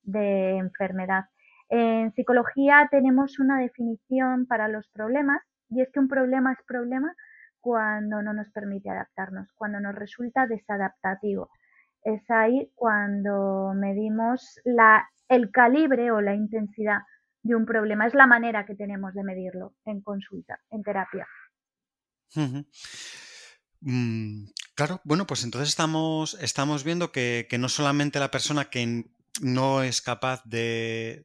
de 0.03 0.57
enfermedad. 0.57 1.25
En 1.69 2.11
psicología 2.13 2.87
tenemos 2.91 3.39
una 3.39 3.59
definición 3.59 4.45
para 4.45 4.67
los 4.67 4.87
problemas 4.89 5.41
y 5.69 5.81
es 5.81 5.91
que 5.91 5.99
un 5.99 6.07
problema 6.07 6.53
es 6.53 6.63
problema 6.65 7.13
cuando 7.59 8.21
no 8.21 8.33
nos 8.33 8.51
permite 8.51 8.89
adaptarnos, 8.89 9.51
cuando 9.53 9.79
nos 9.79 9.95
resulta 9.95 10.45
desadaptativo. 10.45 11.49
Es 12.03 12.21
ahí 12.29 12.71
cuando 12.75 13.73
medimos 13.73 14.59
la, 14.63 15.09
el 15.27 15.51
calibre 15.51 16.11
o 16.11 16.21
la 16.21 16.35
intensidad 16.35 16.99
de 17.41 17.55
un 17.55 17.65
problema. 17.65 18.05
Es 18.05 18.13
la 18.13 18.27
manera 18.27 18.65
que 18.65 18.75
tenemos 18.75 19.15
de 19.15 19.23
medirlo 19.23 19.73
en 19.85 20.01
consulta, 20.01 20.59
en 20.69 20.83
terapia. 20.83 21.27
Mm, 23.87 24.45
claro, 24.73 24.99
bueno, 25.03 25.27
pues 25.27 25.43
entonces 25.43 25.69
estamos, 25.69 26.35
estamos 26.41 26.83
viendo 26.83 27.11
que, 27.11 27.47
no 27.59 27.69
solamente 27.69 28.19
la 28.19 28.31
persona 28.31 28.65
que 28.71 29.05
no 29.41 29.83
es 29.83 30.01
capaz 30.01 30.41
de, 30.43 31.23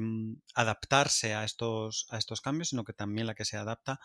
mm, 0.00 0.34
adaptarse 0.54 1.34
a 1.34 1.44
estos, 1.44 2.06
a 2.10 2.16
estos 2.16 2.40
cambios, 2.40 2.70
sino 2.70 2.84
que 2.84 2.94
también 2.94 3.26
la 3.26 3.34
que 3.34 3.44
se 3.44 3.58
adapta 3.58 4.00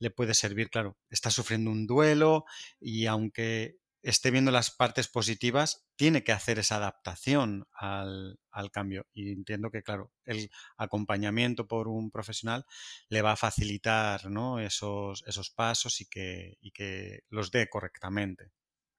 le 0.00 0.10
puede 0.10 0.34
servir, 0.34 0.70
claro, 0.70 0.96
está 1.08 1.30
sufriendo 1.30 1.70
un 1.70 1.86
duelo 1.86 2.46
y 2.80 3.06
aunque 3.06 3.76
esté 4.02 4.30
viendo 4.30 4.50
las 4.50 4.70
partes 4.70 5.08
positivas, 5.08 5.86
tiene 5.96 6.22
que 6.22 6.32
hacer 6.32 6.58
esa 6.58 6.76
adaptación 6.76 7.66
al, 7.72 8.38
cambio. 8.72 9.06
Y 9.12 9.32
entiendo 9.32 9.70
que, 9.70 9.82
claro, 9.82 10.10
el 10.24 10.50
acompañamiento 10.76 11.66
por 11.66 11.88
un 11.88 12.10
profesional 12.10 12.64
le 13.08 13.22
va 13.22 13.32
a 13.32 13.36
facilitar 13.36 14.30
¿no? 14.30 14.60
esos, 14.60 15.24
esos 15.26 15.50
pasos 15.50 16.00
y 16.00 16.06
que, 16.06 16.56
y 16.60 16.70
que 16.70 17.20
los 17.30 17.50
dé 17.50 17.68
correctamente. 17.68 18.50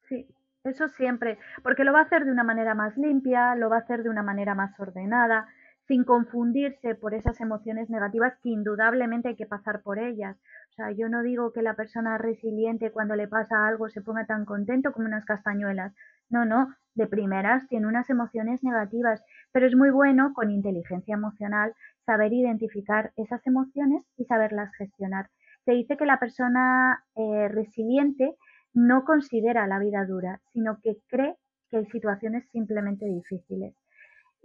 Sí, 0.07 0.27
eso 0.63 0.89
siempre, 0.89 1.39
porque 1.63 1.83
lo 1.83 1.93
va 1.93 1.99
a 1.99 2.03
hacer 2.03 2.25
de 2.25 2.31
una 2.31 2.43
manera 2.43 2.75
más 2.75 2.97
limpia, 2.97 3.55
lo 3.55 3.69
va 3.69 3.77
a 3.77 3.79
hacer 3.79 4.03
de 4.03 4.09
una 4.09 4.23
manera 4.23 4.53
más 4.53 4.77
ordenada, 4.79 5.47
sin 5.87 6.03
confundirse 6.03 6.95
por 6.95 7.13
esas 7.13 7.39
emociones 7.39 7.89
negativas 7.89 8.33
que 8.43 8.49
indudablemente 8.49 9.29
hay 9.29 9.35
que 9.35 9.45
pasar 9.45 9.81
por 9.81 9.99
ellas. 9.99 10.37
O 10.71 10.73
sea, 10.73 10.91
yo 10.91 11.07
no 11.07 11.23
digo 11.23 11.53
que 11.53 11.61
la 11.61 11.75
persona 11.75 12.17
resiliente 12.17 12.91
cuando 12.91 13.15
le 13.15 13.27
pasa 13.27 13.67
algo 13.67 13.89
se 13.89 14.01
ponga 14.01 14.25
tan 14.25 14.43
contento 14.45 14.91
como 14.91 15.07
unas 15.07 15.25
castañuelas. 15.25 15.93
No, 16.29 16.45
no, 16.45 16.75
de 16.95 17.07
primeras 17.07 17.67
tiene 17.69 17.87
unas 17.87 18.09
emociones 18.09 18.63
negativas, 18.63 19.23
pero 19.53 19.65
es 19.65 19.75
muy 19.75 19.89
bueno 19.89 20.33
con 20.33 20.51
inteligencia 20.51 21.13
emocional 21.13 21.73
saber 22.05 22.33
identificar 22.33 23.13
esas 23.15 23.45
emociones 23.47 24.03
y 24.17 24.25
saberlas 24.25 24.75
gestionar. 24.75 25.29
Se 25.63 25.71
dice 25.71 25.95
que 25.95 26.05
la 26.05 26.19
persona 26.19 27.03
eh, 27.15 27.47
resiliente 27.47 28.35
no 28.73 29.05
considera 29.05 29.67
la 29.67 29.79
vida 29.79 30.05
dura, 30.05 30.41
sino 30.51 30.79
que 30.81 30.97
cree 31.07 31.37
que 31.69 31.77
hay 31.77 31.85
situaciones 31.85 32.45
simplemente 32.51 33.05
difíciles 33.05 33.73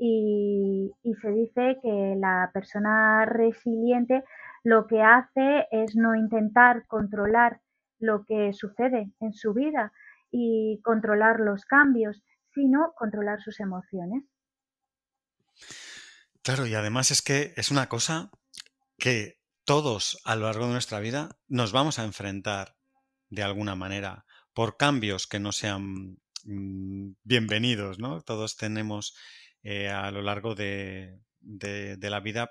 y, 0.05 1.15
se 1.21 1.31
dice 1.31 1.79
que 1.81 2.17
la 2.19 2.51
persona 2.53 3.25
resiliente 3.25 4.25
lo 4.65 4.88
que 4.88 5.01
hace 5.01 5.69
es 5.71 5.95
no 5.95 6.17
intentar 6.17 6.87
controlar 6.88 7.61
lo 8.01 8.25
que 8.25 8.53
sucede 8.53 9.12
en 9.21 9.33
su 9.33 9.55
vida 9.55 9.93
y 10.33 10.81
controlar 10.83 11.38
los 11.38 11.65
cambios, 11.67 12.21
sino 12.53 12.95
controlar 12.97 13.41
sus 13.43 13.61
emociones. 13.61 14.25
Claro, 16.43 16.67
y 16.67 16.75
además 16.75 17.12
es 17.12 17.23
que 17.23 17.53
es 17.57 17.71
una 17.71 17.88
cosa 17.88 18.33
que 18.99 19.38
todos 19.65 20.21
a 20.25 20.35
lo 20.35 20.47
largo 20.47 20.67
de 20.67 20.73
nuestra 20.73 20.99
vida 20.99 21.29
nos 21.47 21.71
vamos 21.71 22.01
a 22.01 22.05
enfrentar 22.05 22.75
de 23.31 23.45
alguna 23.45 23.77
manera 23.77 24.25
por 24.53 24.77
cambios 24.77 25.29
que 25.29 25.38
no 25.38 25.53
sean 25.53 26.19
mm, 26.43 27.12
bienvenidos, 27.23 28.01
¿no? 28.01 28.21
Todos 28.23 28.57
tenemos 28.57 29.15
eh, 29.62 29.88
a 29.88 30.11
lo 30.11 30.22
largo 30.22 30.55
de, 30.55 31.20
la 31.40 32.20
vida 32.20 32.51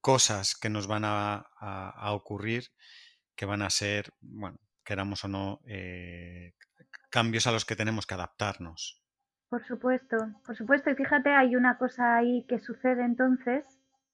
cosas 0.00 0.54
que 0.54 0.70
nos 0.70 0.86
van 0.86 1.02
a, 1.04 1.44
ocurrir 2.12 2.64
que 3.34 3.46
van 3.46 3.62
a 3.62 3.70
ser, 3.70 4.12
bueno, 4.20 4.58
queramos 4.84 5.24
o 5.24 5.28
no, 5.28 5.60
eh, 5.66 6.54
cambios 7.10 7.46
a 7.46 7.52
los 7.52 7.64
que 7.64 7.76
tenemos 7.76 8.06
que 8.06 8.14
adaptarnos. 8.14 9.02
Por 9.48 9.64
supuesto, 9.66 10.16
por 10.44 10.56
supuesto. 10.56 10.90
Y 10.90 10.94
fíjate, 10.94 11.30
hay 11.30 11.54
una 11.54 11.78
cosa 11.78 12.16
ahí 12.16 12.44
que 12.48 12.58
sucede 12.58 13.04
entonces, 13.04 13.64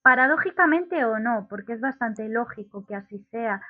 paradójicamente 0.02 1.04
o 1.04 1.18
no, 1.18 1.46
porque 1.48 1.74
es 1.74 1.80
bastante 1.80 2.28
lógico 2.28 2.84
que 2.86 2.94
así 2.94 3.26
sea. 3.30 3.62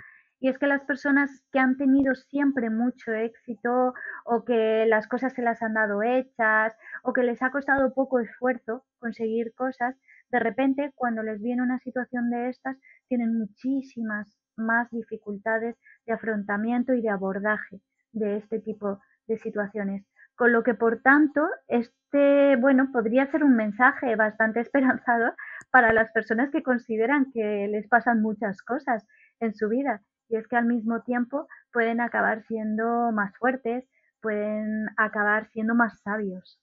Y 0.43 0.49
es 0.49 0.59
que 0.59 0.67
las 0.67 0.83
personas 0.83 1.31
que 1.53 1.61
han 1.61 1.77
tenido 1.77 2.17
siempre 2.17 2.69
mucho 2.69 3.13
éxito 3.13 3.95
o 4.25 4.45
que 4.45 4.87
las 4.89 5.07
cosas 5.07 5.33
se 5.35 5.41
las 5.41 5.63
han 5.63 5.75
dado 5.75 6.03
hechas 6.03 6.77
o 7.05 7.13
que 7.13 7.23
les 7.23 7.41
ha 7.43 7.53
costado 7.53 7.95
poco 7.95 8.19
esfuerzo 8.19 8.85
conseguir 8.99 9.55
cosas, 9.55 9.95
de 10.33 10.41
repente 10.41 10.91
cuando 10.97 11.23
les 11.23 11.41
viene 11.41 11.63
una 11.63 11.79
situación 11.79 12.29
de 12.29 12.49
estas 12.49 12.77
tienen 13.07 13.39
muchísimas 13.39 14.37
más 14.57 14.91
dificultades 14.91 15.77
de 16.07 16.13
afrontamiento 16.13 16.93
y 16.93 17.03
de 17.03 17.11
abordaje 17.11 17.81
de 18.11 18.39
este 18.39 18.59
tipo 18.59 18.99
de 19.29 19.39
situaciones. 19.39 20.05
Con 20.35 20.51
lo 20.51 20.65
que, 20.65 20.75
por 20.75 21.03
tanto, 21.03 21.47
este, 21.69 22.57
bueno, 22.57 22.91
podría 22.93 23.31
ser 23.31 23.45
un 23.45 23.55
mensaje 23.55 24.17
bastante 24.17 24.59
esperanzador 24.67 25.37
para 25.71 25.93
las 25.93 26.11
personas 26.11 26.51
que 26.51 26.65
consideran 26.65 27.31
que 27.33 27.69
les 27.71 27.87
pasan 27.87 28.23
muchas 28.23 28.61
cosas 28.63 29.07
en 29.39 29.55
su 29.55 29.69
vida 29.69 30.03
y 30.33 30.37
es 30.37 30.49
que 30.49 30.57
al 30.57 30.67
mismo 30.67 31.03
tiempo 31.03 31.47
pueden 31.73 32.01
acabar 32.01 32.45
siendo 32.49 33.13
más 33.13 33.33
fuertes, 33.39 33.85
pueden 34.21 34.89
acabar 34.97 35.51
siendo 35.53 35.75
más 35.75 36.01
sabios. 36.03 36.59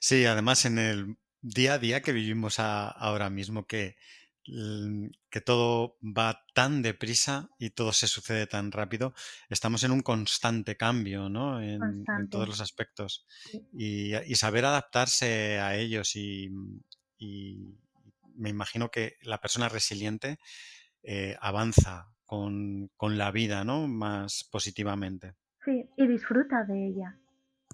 Sí, 0.00 0.24
además 0.24 0.64
en 0.64 0.78
el 0.78 1.16
día 1.42 1.74
a 1.74 1.78
día 1.78 2.00
que 2.00 2.12
vivimos 2.12 2.58
ahora 2.58 3.28
mismo, 3.30 3.66
que 3.66 3.96
que 4.44 5.40
todo 5.40 5.96
va 6.02 6.44
tan 6.52 6.82
deprisa 6.82 7.48
y 7.58 7.70
todo 7.70 7.92
se 7.92 8.06
sucede 8.06 8.46
tan 8.46 8.72
rápido, 8.72 9.14
estamos 9.48 9.84
en 9.84 9.90
un 9.90 10.02
constante 10.02 10.76
cambio, 10.76 11.30
¿no? 11.30 11.62
En, 11.62 12.04
todos 12.30 12.46
los 12.46 12.60
aspectos. 12.60 13.26
Y, 13.72 14.12
saber 14.34 14.66
adaptarse 14.66 15.58
a 15.60 15.76
ellos 15.76 16.14
y, 16.16 16.50
me 18.36 18.50
imagino 18.50 18.90
que 18.90 19.16
la 19.22 19.40
persona 19.40 19.68
resiliente 19.68 20.38
eh, 21.04 21.36
avanza 21.40 22.08
con, 22.24 22.90
la 23.00 23.30
vida, 23.30 23.64
¿no? 23.64 23.86
Más 23.86 24.44
positivamente. 24.50 25.34
Sí, 25.64 25.88
y 25.96 26.06
disfruta 26.06 26.64
de 26.64 26.88
ella. 26.88 27.18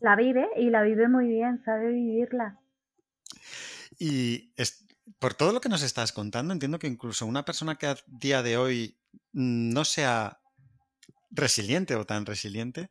La 0.00 0.16
vive 0.16 0.48
y 0.56 0.70
la 0.70 0.82
vive 0.82 1.08
muy 1.08 1.28
bien, 1.28 1.62
sabe 1.64 1.92
vivirla. 1.92 2.58
Y 3.98 4.52
por 5.18 5.34
todo 5.34 5.52
lo 5.52 5.60
que 5.60 5.68
nos 5.68 5.82
estás 5.82 6.12
contando, 6.12 6.52
entiendo 6.52 6.78
que 6.78 6.88
incluso 6.88 7.26
una 7.26 7.44
persona 7.44 7.76
que 7.76 7.86
a 7.86 7.96
día 8.06 8.42
de 8.42 8.56
hoy 8.56 8.98
no 9.32 9.84
sea 9.84 10.40
resiliente 11.30 11.94
o 11.94 12.04
tan 12.04 12.26
resiliente, 12.26 12.90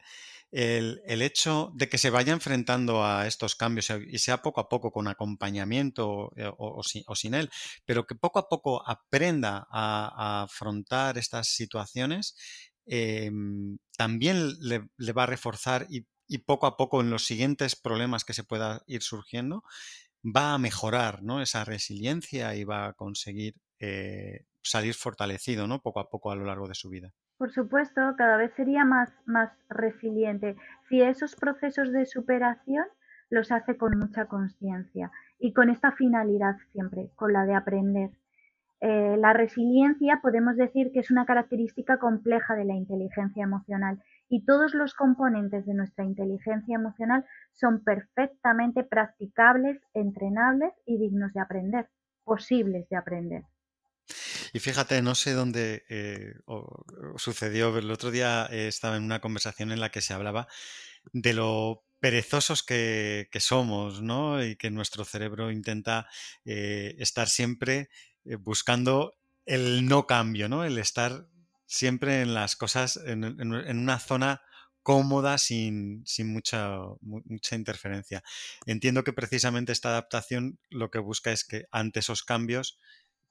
el, 0.52 1.22
hecho 1.22 1.72
de 1.76 1.90
que 1.90 1.98
se 1.98 2.10
vaya 2.10 2.34
enfrentando 2.34 3.04
a 3.06 3.28
estos 3.28 3.56
cambios 3.56 3.92
y 4.08 4.18
sea 4.18 4.42
poco 4.42 4.62
a 4.62 4.70
poco 4.70 4.92
con 4.92 5.08
acompañamiento 5.08 6.32
eh, 6.36 6.52
o, 6.58 6.82
sin, 6.84 7.34
él, 7.34 7.50
pero 7.86 8.06
que 8.06 8.16
poco 8.16 8.40
a 8.40 8.50
poco 8.50 8.88
aprenda 8.88 9.68
a, 9.72 10.44
afrontar 10.44 11.18
estas 11.18 11.50
situaciones, 11.50 12.36
em, 12.86 13.78
también 13.98 14.54
le, 14.60 15.12
va 15.14 15.24
a 15.24 15.26
reforzar 15.28 15.88
y, 15.90 16.06
poco 16.46 16.68
a 16.68 16.78
poco 16.78 17.02
en 17.02 17.10
los 17.10 17.26
siguientes 17.26 17.76
problemas 17.76 18.24
que 18.24 18.34
se 18.34 18.44
pueda 18.44 18.84
ir 18.88 19.02
surgiendo, 19.02 19.64
va 20.24 20.54
a 20.54 20.58
mejorar 20.60 21.24
¿no? 21.24 21.42
esa 21.42 21.66
resiliencia 21.66 22.56
y 22.56 22.64
va 22.66 22.88
a 22.88 22.94
conseguir 22.94 23.56
eh, 23.80 24.46
salir 24.62 24.94
fortalecido 24.94 25.68
¿no? 25.68 25.82
poco 25.82 26.00
a 26.00 26.10
poco 26.10 26.32
a 26.32 26.36
lo 26.36 26.46
largo 26.46 26.68
de 26.68 26.76
su 26.76 26.90
vida. 26.90 27.14
Por 27.40 27.54
supuesto, 27.54 28.02
cada 28.18 28.36
vez 28.36 28.52
sería 28.56 28.84
más, 28.84 29.14
más 29.26 29.50
resiliente 29.70 30.58
si 30.90 31.02
esos 31.02 31.38
procesos 31.38 31.90
de 31.94 32.06
superación 32.06 32.84
los 33.30 33.54
hace 33.54 33.78
con 33.78 33.98
mucha 33.98 34.26
conciencia 34.26 35.10
y 35.40 35.54
con 35.54 35.70
esta 35.70 35.94
finalidad 35.94 36.58
siempre, 36.74 37.12
con 37.16 37.32
la 37.32 37.46
de 37.46 37.56
aprender. 37.56 38.10
Eh, 38.82 39.16
la 39.18 39.32
resiliencia 39.32 40.20
podemos 40.22 40.58
decir 40.58 40.92
que 40.92 41.00
es 41.00 41.12
una 41.12 41.26
característica 41.26 41.98
compleja 41.98 42.56
de 42.56 42.66
la 42.66 42.76
inteligencia 42.76 43.46
emocional 43.46 44.04
y 44.28 44.44
todos 44.44 44.74
los 44.74 44.94
componentes 44.94 45.66
de 45.66 45.76
nuestra 45.76 46.04
inteligencia 46.04 46.76
emocional 46.76 47.24
son 47.54 47.86
perfectamente 47.86 48.84
practicables, 48.84 49.82
entrenables 49.94 50.74
y 50.86 50.98
dignos 50.98 51.32
de 51.32 51.40
aprender, 51.40 51.88
posibles 52.26 52.90
de 52.90 52.98
aprender. 52.98 53.44
Y 54.54 54.60
fíjate, 54.60 55.02
no 55.02 55.16
sé 55.16 55.34
dónde 55.34 55.84
eh, 55.90 56.34
sucedió, 57.18 57.78
el 57.78 57.92
otro 57.92 58.12
día 58.12 58.48
eh, 58.52 58.68
estaba 58.68 58.98
en 58.98 59.04
una 59.04 59.22
conversación 59.22 59.72
en 59.72 59.80
la 59.80 59.92
que 59.92 60.02
se 60.02 60.14
hablaba 60.14 60.48
de 61.14 61.34
lo 61.34 61.84
perezosos 62.00 62.64
que, 62.64 63.28
somos, 63.40 64.02
¿no? 64.02 64.44
Y 64.44 64.56
que 64.56 64.72
nuestro 64.72 65.06
cerebro 65.06 65.52
intenta 65.52 66.08
eh, 66.46 66.96
estar 67.00 67.28
siempre 67.28 67.90
buscando 68.40 69.18
el 69.46 69.86
no 69.86 70.08
cambio, 70.08 70.48
¿no? 70.48 70.64
El 70.64 70.78
estar 70.78 71.28
siempre 71.66 72.22
en 72.22 72.34
las 72.34 72.56
cosas, 72.56 73.00
en, 73.06 73.24
una 73.24 74.00
zona 74.00 74.42
cómoda 74.84 75.38
sin, 75.38 76.04
mucha, 76.26 76.78
mucha 77.02 77.56
interferencia. 77.56 78.24
Entiendo 78.66 79.04
que 79.04 79.14
precisamente 79.14 79.72
esta 79.72 79.90
adaptación 79.90 80.60
lo 80.70 80.90
que 80.90 81.00
busca 81.00 81.32
es 81.32 81.46
que 81.46 81.66
ante 81.72 82.00
esos 82.00 82.24
cambios 82.24 82.80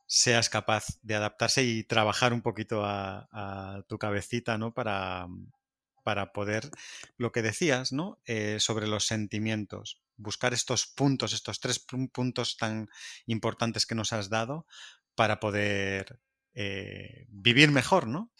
seas 0.08 0.48
capaz 0.48 0.98
de 1.02 1.14
adaptarse 1.14 1.62
y 1.62 1.84
trabajar 1.84 2.32
un 2.32 2.40
poquito 2.40 2.82
a, 2.84 3.84
tu 3.88 3.98
cabecita, 3.98 4.56
¿no? 4.56 4.72
Para, 4.72 5.28
para, 6.02 6.32
poder, 6.32 6.70
lo 7.18 7.30
que 7.30 7.42
decías, 7.42 7.92
¿no? 7.92 8.18
Eh, 8.24 8.56
sobre 8.58 8.86
los 8.88 9.06
sentimientos, 9.06 10.02
buscar 10.16 10.54
estos 10.54 10.86
puntos, 10.86 11.34
estos 11.34 11.60
tres 11.60 11.78
puntos 11.78 12.56
tan 12.56 12.88
importantes 13.26 13.84
que 13.84 13.94
nos 13.94 14.14
has 14.14 14.30
dado 14.30 14.66
para 15.14 15.40
poder 15.40 16.18
eh, 16.54 17.26
vivir 17.28 17.70
mejor, 17.70 18.08
¿no? 18.08 18.32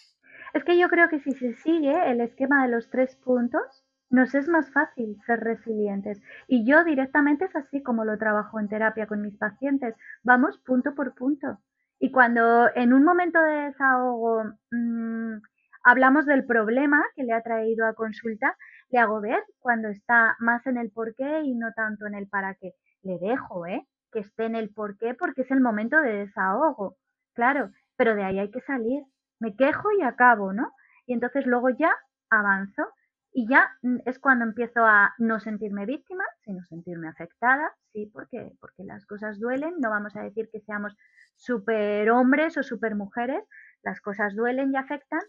Es 0.54 0.64
que 0.64 0.78
yo 0.78 0.88
creo 0.88 1.10
que 1.10 1.20
si 1.20 1.32
se 1.32 1.54
sigue 1.56 2.10
el 2.10 2.22
esquema 2.22 2.64
de 2.64 2.72
los 2.72 2.88
tres 2.88 3.14
puntos, 3.16 3.84
nos 4.10 4.34
es 4.34 4.48
más 4.48 4.70
fácil 4.72 5.16
ser 5.26 5.40
resilientes. 5.40 6.20
Y 6.46 6.66
yo 6.66 6.84
directamente 6.84 7.46
es 7.46 7.56
así 7.56 7.82
como 7.82 8.04
lo 8.04 8.18
trabajo 8.18 8.58
en 8.58 8.68
terapia 8.68 9.06
con 9.06 9.22
mis 9.22 9.36
pacientes. 9.36 9.94
Vamos 10.22 10.58
punto 10.58 10.94
por 10.94 11.14
punto. 11.14 11.58
Y 11.98 12.10
cuando 12.12 12.70
en 12.74 12.92
un 12.92 13.04
momento 13.04 13.40
de 13.42 13.66
desahogo 13.66 14.44
mm, 14.70 15.38
hablamos 15.82 16.26
del 16.26 16.44
problema 16.46 17.02
que 17.16 17.24
le 17.24 17.32
ha 17.32 17.42
traído 17.42 17.86
a 17.86 17.94
consulta, 17.94 18.56
le 18.90 18.98
hago 18.98 19.20
ver 19.20 19.42
cuando 19.58 19.88
está 19.88 20.36
más 20.38 20.66
en 20.66 20.78
el 20.78 20.90
por 20.90 21.14
qué 21.14 21.42
y 21.42 21.54
no 21.54 21.72
tanto 21.74 22.06
en 22.06 22.14
el 22.14 22.28
para 22.28 22.54
qué. 22.54 22.72
Le 23.02 23.18
dejo, 23.18 23.66
¿eh? 23.66 23.86
Que 24.12 24.20
esté 24.20 24.46
en 24.46 24.54
el 24.54 24.70
por 24.70 24.96
qué 24.96 25.14
porque 25.14 25.42
es 25.42 25.50
el 25.50 25.60
momento 25.60 26.00
de 26.00 26.26
desahogo. 26.26 26.96
Claro, 27.34 27.70
pero 27.96 28.14
de 28.14 28.24
ahí 28.24 28.38
hay 28.38 28.50
que 28.50 28.60
salir. 28.62 29.02
Me 29.40 29.54
quejo 29.54 29.92
y 29.92 30.02
acabo, 30.02 30.52
¿no? 30.52 30.72
Y 31.06 31.12
entonces 31.12 31.46
luego 31.46 31.70
ya 31.70 31.90
avanzo 32.30 32.86
y 33.32 33.48
ya 33.48 33.70
mm, 33.82 33.98
es 34.06 34.18
cuando 34.18 34.44
empiezo 34.44 34.84
a 34.84 35.14
no 35.18 35.40
sentirme 35.40 35.86
víctima, 35.86 36.24
sino 36.44 36.64
sentirme 36.64 37.08
afectada, 37.08 37.72
sí, 37.92 38.06
porque, 38.12 38.52
porque 38.60 38.84
las 38.84 39.06
cosas 39.06 39.38
duelen, 39.38 39.74
no 39.78 39.90
vamos 39.90 40.16
a 40.16 40.22
decir 40.22 40.48
que 40.52 40.60
seamos 40.60 40.96
super 41.36 42.10
hombres 42.10 42.56
o 42.56 42.62
super 42.62 42.94
mujeres, 42.94 43.44
las 43.82 44.00
cosas 44.00 44.34
duelen 44.34 44.72
y 44.72 44.76
afectan, 44.76 45.20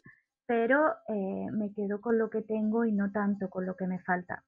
pero 0.46 0.96
eh, 1.08 1.48
me 1.52 1.74
quedo 1.74 2.02
con 2.02 2.18
lo 2.18 2.30
que 2.30 2.42
tengo 2.42 2.86
y 2.86 2.92
no 2.92 3.12
tanto 3.12 3.50
con 3.50 3.66
lo 3.66 3.76
que 3.76 3.88
me 3.88 4.00
falta. 4.00 4.44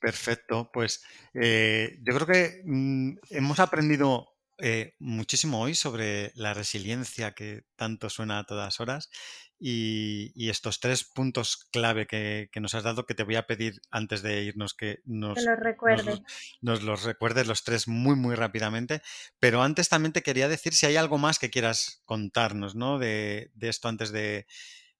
Perfecto, 0.00 0.70
pues 0.72 1.04
eh, 1.34 1.98
yo 2.02 2.14
creo 2.14 2.26
que 2.26 2.62
mm, 2.64 3.18
hemos 3.30 3.60
aprendido 3.60 4.34
eh, 4.58 4.94
muchísimo 5.00 5.60
hoy 5.60 5.74
sobre 5.74 6.30
la 6.36 6.54
resiliencia 6.54 7.32
que 7.32 7.64
tanto 7.74 8.08
suena 8.08 8.38
a 8.38 8.44
todas 8.44 8.78
horas 8.78 9.10
y, 9.58 10.48
estos 10.48 10.80
tres 10.80 11.04
puntos 11.04 11.68
clave 11.72 12.06
que, 12.06 12.48
nos 12.60 12.74
has 12.74 12.82
dado 12.82 13.06
que 13.06 13.14
te 13.14 13.24
voy 13.24 13.36
a 13.36 13.46
pedir 13.46 13.80
antes 13.90 14.22
de 14.22 14.42
irnos 14.42 14.74
que 14.74 15.00
nos, 15.04 15.42
los 15.42 15.58
recuerdes. 15.58 16.22
Nos, 16.60 16.82
los 16.82 17.04
recuerdes 17.04 17.46
los 17.46 17.64
tres 17.64 17.88
muy 17.88 18.16
muy 18.16 18.34
rápidamente. 18.34 19.02
Pero 19.38 19.62
antes 19.62 19.88
también 19.88 20.12
te 20.12 20.22
quería 20.22 20.48
decir 20.48 20.74
si 20.74 20.86
hay 20.86 20.96
algo 20.96 21.18
más 21.18 21.38
que 21.38 21.50
quieras 21.50 22.02
contarnos 22.04 22.74
¿no? 22.74 22.98
de, 22.98 23.50
esto 23.60 23.88
antes 23.88 24.12
de, 24.12 24.46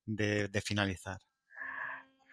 de 0.07 0.63
finalizar. 0.65 1.19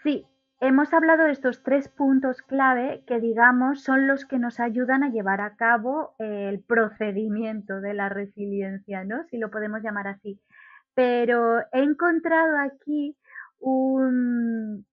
Sí, 0.03 0.25
Hemos 0.63 0.93
hablado 0.93 1.23
de 1.23 1.31
estos 1.31 1.63
tres 1.63 1.89
puntos 1.89 2.43
clave 2.43 3.03
que, 3.07 3.19
digamos, 3.19 3.81
son 3.81 4.05
los 4.05 4.25
que 4.25 4.37
nos 4.37 4.59
ayudan 4.59 5.03
a 5.03 5.09
llevar 5.09 5.41
a 5.41 5.55
cabo 5.55 6.13
el 6.19 6.59
procedimiento 6.59 7.81
de 7.81 7.95
la 7.95 8.09
resiliencia, 8.09 9.03
¿no? 9.03 9.23
Si 9.31 9.39
lo 9.39 9.49
podemos 9.49 9.81
llamar 9.81 10.07
así. 10.07 10.39
Pero 10.95 11.59
he 11.71 11.83
encontrado 11.83 12.57
aquí 12.59 13.17
un, 13.59 14.85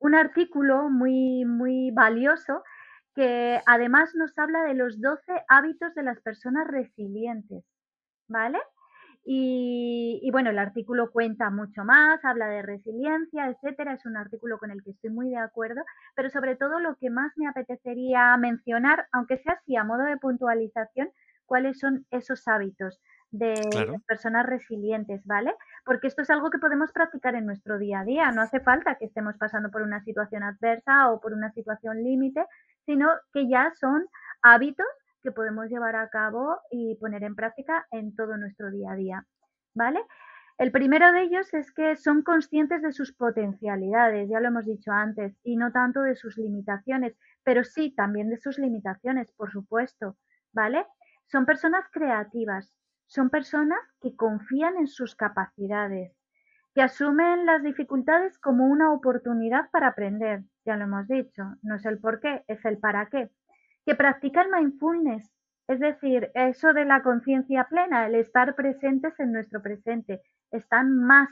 un 0.00 0.14
artículo 0.14 0.90
muy, 0.90 1.44
muy 1.44 1.90
valioso 1.92 2.62
que 3.14 3.60
además 3.66 4.14
nos 4.14 4.36
habla 4.38 4.62
de 4.64 4.74
los 4.74 5.00
12 5.00 5.32
hábitos 5.48 5.94
de 5.94 6.02
las 6.02 6.20
personas 6.20 6.66
resilientes, 6.66 7.64
¿vale? 8.28 8.58
Y, 9.26 10.28
bueno, 10.32 10.50
el 10.50 10.58
artículo 10.58 11.10
cuenta 11.10 11.48
mucho 11.50 11.84
más, 11.84 12.22
habla 12.24 12.46
de 12.48 12.60
resiliencia, 12.62 13.48
etcétera. 13.48 13.94
Es 13.94 14.04
un 14.04 14.16
artículo 14.18 14.58
con 14.58 14.70
el 14.70 14.82
que 14.84 14.90
estoy 14.90 15.10
muy 15.10 15.30
de 15.30 15.38
acuerdo, 15.38 15.82
pero 16.14 16.28
sobre 16.28 16.56
todo 16.56 16.78
lo 16.78 16.96
que 16.96 17.08
más 17.08 17.32
me 17.36 17.48
apetecería 17.48 18.36
mencionar, 18.36 19.06
aunque 19.12 19.38
sea 19.38 19.54
así 19.54 19.76
a 19.76 19.84
modo 19.84 20.02
de 20.02 20.18
puntualización, 20.18 21.10
cuáles 21.46 21.78
son 21.78 22.06
esos 22.10 22.46
hábitos 22.48 23.00
de 23.38 23.86
las 23.88 24.02
personas 24.04 24.46
resilientes, 24.46 25.24
¿vale? 25.26 25.54
Porque 25.84 26.06
esto 26.06 26.22
es 26.22 26.30
algo 26.30 26.50
que 26.50 26.58
podemos 26.58 26.92
practicar 26.92 27.34
en 27.34 27.46
nuestro 27.46 27.78
día 27.78 28.00
a 28.00 28.04
día. 28.04 28.30
No 28.30 28.42
hace 28.42 28.60
falta 28.60 28.94
que 28.94 29.06
estemos 29.06 29.36
pasando 29.36 29.70
por 29.70 29.82
una 29.82 30.02
situación 30.04 30.44
adversa 30.44 31.10
o 31.10 31.20
por 31.20 31.32
una 31.32 31.50
situación 31.50 32.04
límite, 32.04 32.46
sino 32.86 33.08
que 33.32 33.48
ya 33.48 33.72
son 33.74 34.06
hábitos 34.42 34.86
que 35.22 35.32
podemos 35.32 35.68
llevar 35.68 35.96
a 35.96 36.08
cabo 36.10 36.60
y 36.70 36.94
poner 36.96 37.24
en 37.24 37.34
práctica 37.34 37.86
en 37.90 38.14
todo 38.14 38.36
nuestro 38.36 38.70
día 38.70 38.92
a 38.92 38.96
día, 38.96 39.26
¿vale? 39.74 40.00
El 40.56 40.70
primero 40.70 41.10
de 41.10 41.22
ellos 41.22 41.52
es 41.54 41.72
que 41.72 41.96
son 41.96 42.22
conscientes 42.22 42.82
de 42.82 42.92
sus 42.92 43.12
potencialidades, 43.12 44.28
ya 44.28 44.38
lo 44.38 44.48
hemos 44.48 44.66
dicho 44.66 44.92
antes, 44.92 45.36
y 45.42 45.56
no 45.56 45.72
tanto 45.72 46.02
de 46.02 46.14
sus 46.14 46.36
limitaciones, 46.36 47.16
pero 47.42 47.64
sí 47.64 47.92
también 47.96 48.30
de 48.30 48.38
sus 48.38 48.58
limitaciones, 48.58 49.32
por 49.32 49.50
supuesto, 49.50 50.16
¿vale? 50.52 50.86
Son 51.26 51.46
personas 51.46 51.84
creativas, 51.90 52.72
son 53.06 53.30
personas 53.30 53.80
que 54.00 54.16
confían 54.16 54.76
en 54.76 54.86
sus 54.86 55.14
capacidades, 55.14 56.12
que 56.74 56.82
asumen 56.82 57.46
las 57.46 57.62
dificultades 57.62 58.38
como 58.38 58.66
una 58.66 58.92
oportunidad 58.92 59.70
para 59.70 59.88
aprender, 59.88 60.42
ya 60.64 60.76
lo 60.76 60.84
hemos 60.84 61.06
dicho, 61.06 61.44
no 61.62 61.76
es 61.76 61.86
el 61.86 61.98
por 61.98 62.20
qué, 62.20 62.44
es 62.48 62.64
el 62.64 62.78
para 62.78 63.06
qué. 63.06 63.30
Que 63.86 63.94
practican 63.94 64.50
mindfulness, 64.50 65.30
Es 65.66 65.80
decir, 65.80 66.30
eso 66.34 66.74
de 66.74 66.84
la 66.84 67.02
conciencia 67.02 67.64
plena, 67.70 68.06
el 68.06 68.16
estar 68.16 68.54
presentes 68.54 69.18
en 69.18 69.32
nuestro 69.32 69.62
presente, 69.62 70.20
están 70.50 70.94
más 70.98 71.28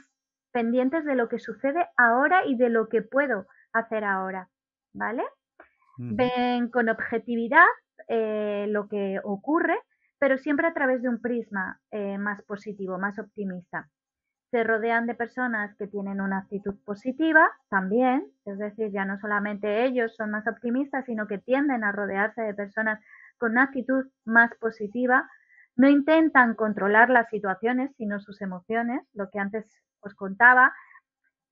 pendientes 0.51 1.05
de 1.05 1.15
lo 1.15 1.29
que 1.29 1.39
sucede 1.39 1.87
ahora 1.97 2.45
y 2.45 2.55
de 2.55 2.69
lo 2.69 2.89
que 2.89 3.01
puedo 3.03 3.47
hacer 3.73 4.03
ahora, 4.03 4.49
¿vale? 4.93 5.23
Ven 5.97 6.69
con 6.69 6.89
objetividad 6.89 7.67
eh, 8.07 8.65
lo 8.69 8.87
que 8.87 9.19
ocurre, 9.23 9.77
pero 10.23 10.37
siempre 10.37 10.65
a 10.67 10.73
través 10.73 11.01
de 11.01 11.09
un 11.09 11.19
prisma 11.19 11.81
eh, 11.91 12.17
más 12.17 12.41
positivo, 12.43 12.97
más 12.97 13.19
optimista. 13.19 13.89
Se 14.51 14.63
rodean 14.63 15.05
de 15.05 15.15
personas 15.15 15.75
que 15.75 15.85
tienen 15.85 16.21
una 16.21 16.37
actitud 16.37 16.75
positiva 16.85 17.51
también, 17.67 18.31
es 18.45 18.57
decir, 18.57 18.89
ya 18.93 19.03
no 19.03 19.19
solamente 19.19 19.83
ellos 19.83 20.15
son 20.15 20.31
más 20.31 20.47
optimistas, 20.47 21.03
sino 21.07 21.27
que 21.27 21.39
tienden 21.39 21.83
a 21.83 21.91
rodearse 21.91 22.41
de 22.41 22.53
personas 22.53 23.01
con 23.37 23.51
una 23.51 23.63
actitud 23.63 24.05
más 24.23 24.49
positiva. 24.61 25.29
No 25.75 25.89
intentan 25.89 26.55
controlar 26.55 27.09
las 27.09 27.27
situaciones, 27.27 27.93
sino 27.97 28.21
sus 28.21 28.41
emociones, 28.41 29.01
lo 29.11 29.29
que 29.29 29.39
antes 29.39 29.65
os 29.99 30.15
contaba. 30.15 30.73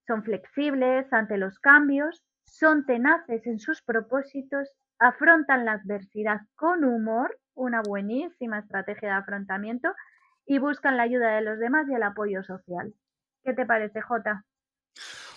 Son 0.07 0.23
flexibles 0.23 1.11
ante 1.11 1.37
los 1.37 1.59
cambios, 1.59 2.23
son 2.45 2.85
tenaces 2.85 3.45
en 3.47 3.59
sus 3.59 3.81
propósitos, 3.81 4.69
afrontan 4.97 5.65
la 5.65 5.73
adversidad 5.73 6.39
con 6.55 6.85
humor, 6.85 7.37
una 7.55 7.81
buenísima 7.81 8.59
estrategia 8.59 9.09
de 9.09 9.15
afrontamiento, 9.15 9.89
y 10.45 10.59
buscan 10.59 10.97
la 10.97 11.03
ayuda 11.03 11.35
de 11.35 11.41
los 11.41 11.59
demás 11.59 11.85
y 11.89 11.93
el 11.93 12.03
apoyo 12.03 12.43
social. 12.43 12.93
¿Qué 13.43 13.53
te 13.53 13.65
parece, 13.65 14.01
Jota? 14.01 14.45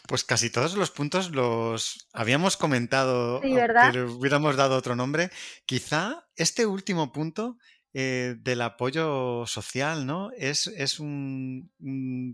Pues 0.06 0.24
casi 0.24 0.50
todos 0.50 0.76
los 0.76 0.90
puntos 0.90 1.30
los 1.30 2.08
habíamos 2.12 2.56
comentado, 2.56 3.40
sí, 3.40 3.54
pero 3.54 4.12
hubiéramos 4.12 4.56
dado 4.56 4.76
otro 4.76 4.96
nombre. 4.96 5.30
Quizá 5.64 6.26
este 6.36 6.66
último 6.66 7.12
punto 7.12 7.56
eh, 7.94 8.34
del 8.40 8.60
apoyo 8.60 9.46
social, 9.46 10.04
¿no? 10.04 10.30
Es, 10.32 10.66
es 10.66 10.98
un, 10.98 11.70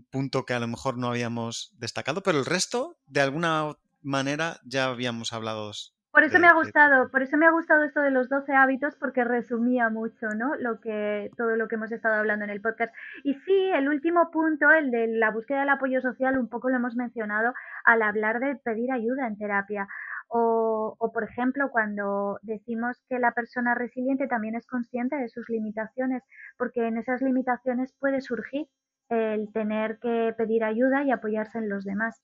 punto 0.09 0.45
que 0.45 0.53
a 0.53 0.59
lo 0.59 0.67
mejor 0.67 0.97
no 0.97 1.07
habíamos 1.07 1.71
destacado, 1.77 2.23
pero 2.23 2.39
el 2.39 2.45
resto, 2.45 2.97
de 3.05 3.21
alguna 3.21 3.77
manera, 4.01 4.59
ya 4.65 4.85
habíamos 4.85 5.31
hablado. 5.31 5.71
Por 6.11 6.25
eso 6.25 6.39
me 6.39 6.47
ha 6.47 6.53
gustado, 6.53 7.09
por 7.09 7.21
eso 7.21 7.37
me 7.37 7.45
ha 7.45 7.51
gustado 7.51 7.83
esto 7.83 8.01
de 8.01 8.11
los 8.11 8.27
12 8.27 8.53
hábitos, 8.53 8.95
porque 8.95 9.23
resumía 9.23 9.89
mucho, 9.89 10.27
¿no? 10.35 10.55
Lo 10.55 10.81
que, 10.81 11.31
todo 11.37 11.55
lo 11.55 11.69
que 11.69 11.75
hemos 11.75 11.91
estado 11.91 12.15
hablando 12.15 12.43
en 12.43 12.51
el 12.51 12.61
podcast. 12.61 12.93
Y 13.23 13.33
sí, 13.33 13.71
el 13.73 13.87
último 13.87 14.29
punto, 14.29 14.69
el 14.71 14.91
de 14.91 15.07
la 15.07 15.31
búsqueda 15.31 15.61
del 15.61 15.69
apoyo 15.69 16.01
social, 16.01 16.37
un 16.37 16.49
poco 16.49 16.69
lo 16.69 16.75
hemos 16.75 16.95
mencionado 16.95 17.53
al 17.85 18.01
hablar 18.01 18.41
de 18.41 18.57
pedir 18.57 18.91
ayuda 18.91 19.25
en 19.25 19.37
terapia. 19.37 19.87
O, 20.27 21.11
por 21.13 21.23
ejemplo, 21.23 21.71
cuando 21.71 22.39
decimos 22.41 23.01
que 23.09 23.19
la 23.19 23.31
persona 23.31 23.75
resiliente 23.75 24.27
también 24.27 24.55
es 24.55 24.65
consciente 24.65 25.17
de 25.17 25.29
sus 25.29 25.49
limitaciones, 25.49 26.23
porque 26.57 26.87
en 26.87 26.97
esas 26.97 27.21
limitaciones 27.21 27.93
puede 27.99 28.21
surgir 28.21 28.67
el 29.09 29.51
tener 29.51 29.99
que 29.99 30.33
pedir 30.37 30.63
ayuda 30.63 31.03
y 31.03 31.11
apoyarse 31.11 31.57
en 31.57 31.69
los 31.69 31.83
demás. 31.83 32.21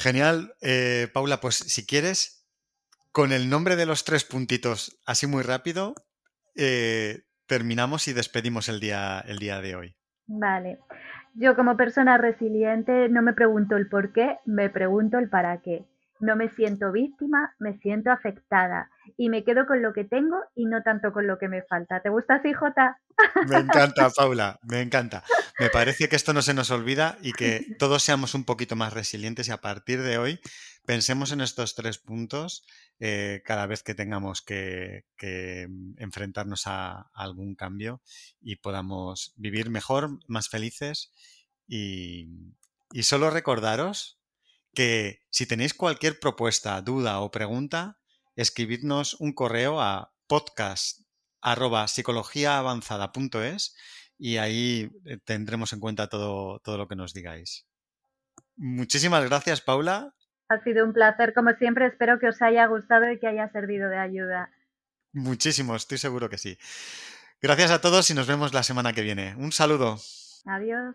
Genial, 0.00 0.54
eh, 0.62 1.08
Paula, 1.12 1.42
pues 1.42 1.56
si 1.56 1.86
quieres, 1.86 2.48
con 3.12 3.32
el 3.32 3.50
nombre 3.50 3.76
de 3.76 3.84
los 3.84 4.04
tres 4.04 4.24
puntitos, 4.24 4.98
así 5.04 5.26
muy 5.26 5.42
rápido, 5.42 5.94
eh, 6.56 7.24
terminamos 7.46 8.08
y 8.08 8.14
despedimos 8.14 8.70
el 8.70 8.80
día, 8.80 9.20
el 9.20 9.38
día 9.38 9.60
de 9.60 9.76
hoy. 9.76 9.96
Vale. 10.26 10.78
Yo 11.34 11.54
como 11.54 11.76
persona 11.76 12.16
resiliente 12.16 13.10
no 13.10 13.20
me 13.20 13.34
pregunto 13.34 13.76
el 13.76 13.90
por 13.90 14.14
qué, 14.14 14.38
me 14.46 14.70
pregunto 14.70 15.18
el 15.18 15.28
para 15.28 15.60
qué. 15.60 15.84
No 16.20 16.36
me 16.36 16.50
siento 16.50 16.92
víctima, 16.92 17.54
me 17.58 17.78
siento 17.78 18.10
afectada 18.10 18.90
y 19.16 19.28
me 19.28 19.44
quedo 19.44 19.66
con 19.66 19.82
lo 19.82 19.92
que 19.92 20.04
tengo 20.04 20.36
y 20.54 20.66
no 20.66 20.82
tanto 20.82 21.12
con 21.12 21.26
lo 21.26 21.38
que 21.38 21.48
me 21.48 21.62
falta. 21.62 22.00
¿Te 22.00 22.10
gusta 22.10 22.36
así, 22.36 22.52
Jota? 22.52 23.00
Me 23.48 23.56
encanta, 23.56 24.10
Paula, 24.10 24.58
me 24.62 24.80
encanta. 24.80 25.24
Me 25.58 25.70
parece 25.70 26.08
que 26.08 26.16
esto 26.16 26.32
no 26.32 26.42
se 26.42 26.54
nos 26.54 26.70
olvida 26.70 27.18
y 27.22 27.32
que 27.32 27.76
todos 27.78 28.02
seamos 28.02 28.34
un 28.34 28.44
poquito 28.44 28.76
más 28.76 28.92
resilientes 28.92 29.48
y 29.48 29.52
a 29.52 29.60
partir 29.60 30.02
de 30.02 30.18
hoy 30.18 30.40
pensemos 30.86 31.32
en 31.32 31.40
estos 31.40 31.74
tres 31.74 31.98
puntos 31.98 32.64
eh, 32.98 33.42
cada 33.44 33.66
vez 33.66 33.82
que 33.82 33.94
tengamos 33.94 34.42
que, 34.42 35.04
enfrentarnos 35.98 36.66
a, 36.66 37.10
algún 37.14 37.54
cambio 37.54 38.02
y 38.40 38.56
podamos 38.56 39.34
vivir 39.36 39.70
mejor, 39.70 40.18
más 40.28 40.48
felices 40.48 41.12
y, 41.66 42.28
y 42.92 43.02
solo 43.04 43.30
recordaros 43.30 44.19
que 44.74 45.20
si 45.30 45.46
tenéis 45.46 45.74
cualquier 45.74 46.18
propuesta, 46.20 46.80
duda 46.80 47.20
o 47.20 47.30
pregunta, 47.30 47.98
escribidnos 48.36 49.14
un 49.20 49.32
correo 49.32 49.80
a 49.80 50.12
podcast 50.26 51.00
y 54.18 54.36
ahí 54.36 54.90
eh, 55.06 55.18
tendremos 55.24 55.72
en 55.72 55.80
cuenta 55.80 56.08
todo, 56.08 56.60
todo 56.60 56.76
lo 56.76 56.86
que 56.86 56.96
nos 56.96 57.14
digáis. 57.14 57.66
Muchísimas 58.56 59.24
gracias, 59.24 59.60
Paula. 59.60 60.14
Ha 60.48 60.62
sido 60.62 60.84
un 60.84 60.92
placer, 60.92 61.32
como 61.32 61.52
siempre. 61.54 61.86
Espero 61.86 62.18
que 62.18 62.28
os 62.28 62.42
haya 62.42 62.66
gustado 62.66 63.10
y 63.10 63.18
que 63.18 63.26
haya 63.26 63.50
servido 63.52 63.88
de 63.88 63.98
ayuda. 63.98 64.50
Muchísimo, 65.12 65.74
estoy 65.74 65.98
seguro 65.98 66.28
que 66.28 66.38
sí. 66.38 66.58
Gracias 67.40 67.70
a 67.70 67.80
todos 67.80 68.10
y 68.10 68.14
nos 68.14 68.26
vemos 68.26 68.52
la 68.52 68.62
semana 68.62 68.92
que 68.92 69.02
viene. 69.02 69.34
Un 69.36 69.52
saludo. 69.52 69.98
Adiós. 70.44 70.94